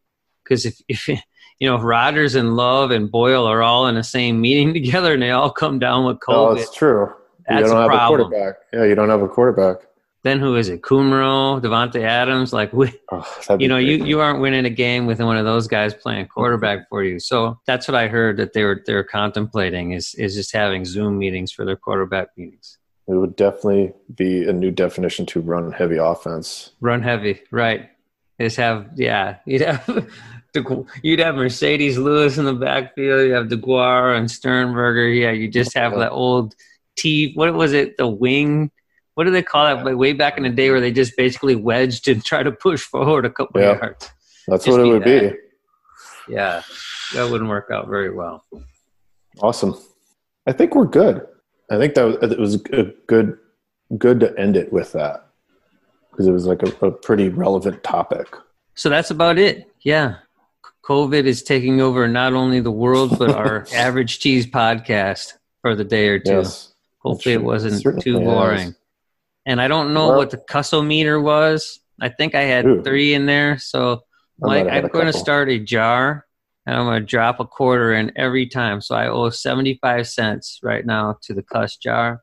[0.48, 1.08] Because if, if
[1.58, 5.14] you know if Rodgers and Love and Boyle are all in the same meeting together
[5.14, 7.12] and they all come down with Oh, COVID, it's true.
[7.48, 8.20] That's you don't a have problem.
[8.20, 8.54] a quarterback.
[8.72, 9.76] Yeah, you don't have a quarterback.
[10.22, 10.82] then who is it?
[10.82, 12.52] Kumerow, Davante Adams.
[12.52, 15.66] Like we, Oh, you know, you, you aren't winning a game with one of those
[15.66, 17.18] guys playing quarterback for you.
[17.18, 21.16] So that's what I heard that they were they're contemplating is is just having Zoom
[21.18, 22.76] meetings for their quarterback meetings.
[23.06, 26.72] It would definitely be a new definition to run heavy offense.
[26.82, 27.88] Run heavy, right?
[28.38, 30.12] Is have yeah, you'd have
[30.54, 33.26] the you'd have Marcedes Lewis in the backfield.
[33.26, 35.08] You have Deguara and Sternberger.
[35.08, 36.54] Yeah, you just have that old
[36.96, 37.32] T.
[37.34, 37.96] What was it?
[37.96, 38.70] The wing.
[39.14, 39.84] What do they call that?
[39.84, 42.82] Like way back in the day, where they just basically wedged and try to push
[42.82, 43.72] forward a couple Yeah.
[43.76, 44.10] yards.
[44.46, 45.32] That's Just what it would that.
[45.32, 46.32] be.
[46.34, 46.62] Yeah,
[47.14, 48.44] that wouldn't work out very well.
[49.40, 49.74] Awesome.
[50.46, 51.26] I think we're good.
[51.70, 53.38] I think that was, it was a good
[53.98, 55.28] good to end it with that
[56.10, 58.26] because it was like a, a pretty relevant topic.
[58.74, 59.70] So that's about it.
[59.82, 60.16] Yeah.
[60.88, 65.84] COVID is taking over not only the world, but our average cheese podcast for the
[65.84, 66.30] day or two.
[66.32, 66.72] Yes.
[67.00, 68.74] Hopefully it wasn't too boring.
[69.44, 71.80] And I don't know Well- what the custometer was.
[72.00, 72.82] I think I had Ooh.
[72.82, 73.58] three in there.
[73.58, 74.02] So
[74.38, 76.24] Mike, I'm going to start a jar
[76.64, 78.80] and I'm going to drop a quarter in every time.
[78.80, 82.22] So I owe 75 cents right now to the cuss jar.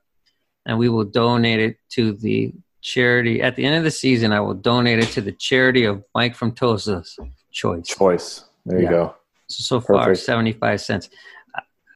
[0.66, 3.42] And we will donate it to the charity.
[3.42, 6.36] At the end of the season, I will donate it to the charity of Mike
[6.36, 7.20] from Tosa's
[7.52, 7.88] choice.
[7.88, 8.46] Choice.
[8.66, 8.90] There you Yeah.
[8.92, 9.16] go.
[9.48, 11.10] So, so far, 75 cents.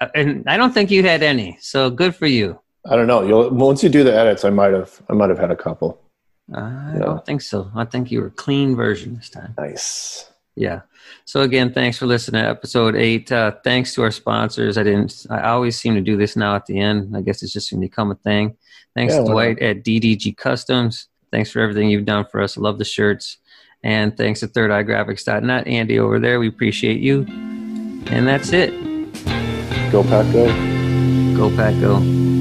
[0.02, 1.58] Uh, And I don't think you had any.
[1.62, 2.60] So good for you.
[2.90, 3.24] I don't know.
[3.24, 5.02] You'll once you do the edits, I might have.
[5.10, 6.00] I might have had a couple.
[6.54, 7.00] I Yeah.
[7.00, 7.70] don't think so.
[7.76, 9.54] I think you were clean version this time.
[9.58, 10.32] Nice.
[10.56, 10.82] Yeah.
[11.26, 13.32] So again, thanks for listening to episode eight.
[13.32, 14.78] Uh, thanks to our sponsors.
[14.78, 15.26] I didn't.
[15.30, 17.16] I always seem to do this now at the end.
[17.16, 18.56] I guess it's just going to become a thing.
[18.96, 21.08] Thanks Yeah, to Dwight at DDG Customs.
[21.32, 22.58] Thanks for everything you've done for us.
[22.58, 23.38] I love the shirts.
[23.84, 25.68] And thanks to Third Eye Graphics.net.
[25.68, 27.26] Andy over there, we appreciate you.
[28.08, 28.72] And that's it.
[29.92, 30.48] Go Pack Go.
[31.38, 32.39] Go Pack Go.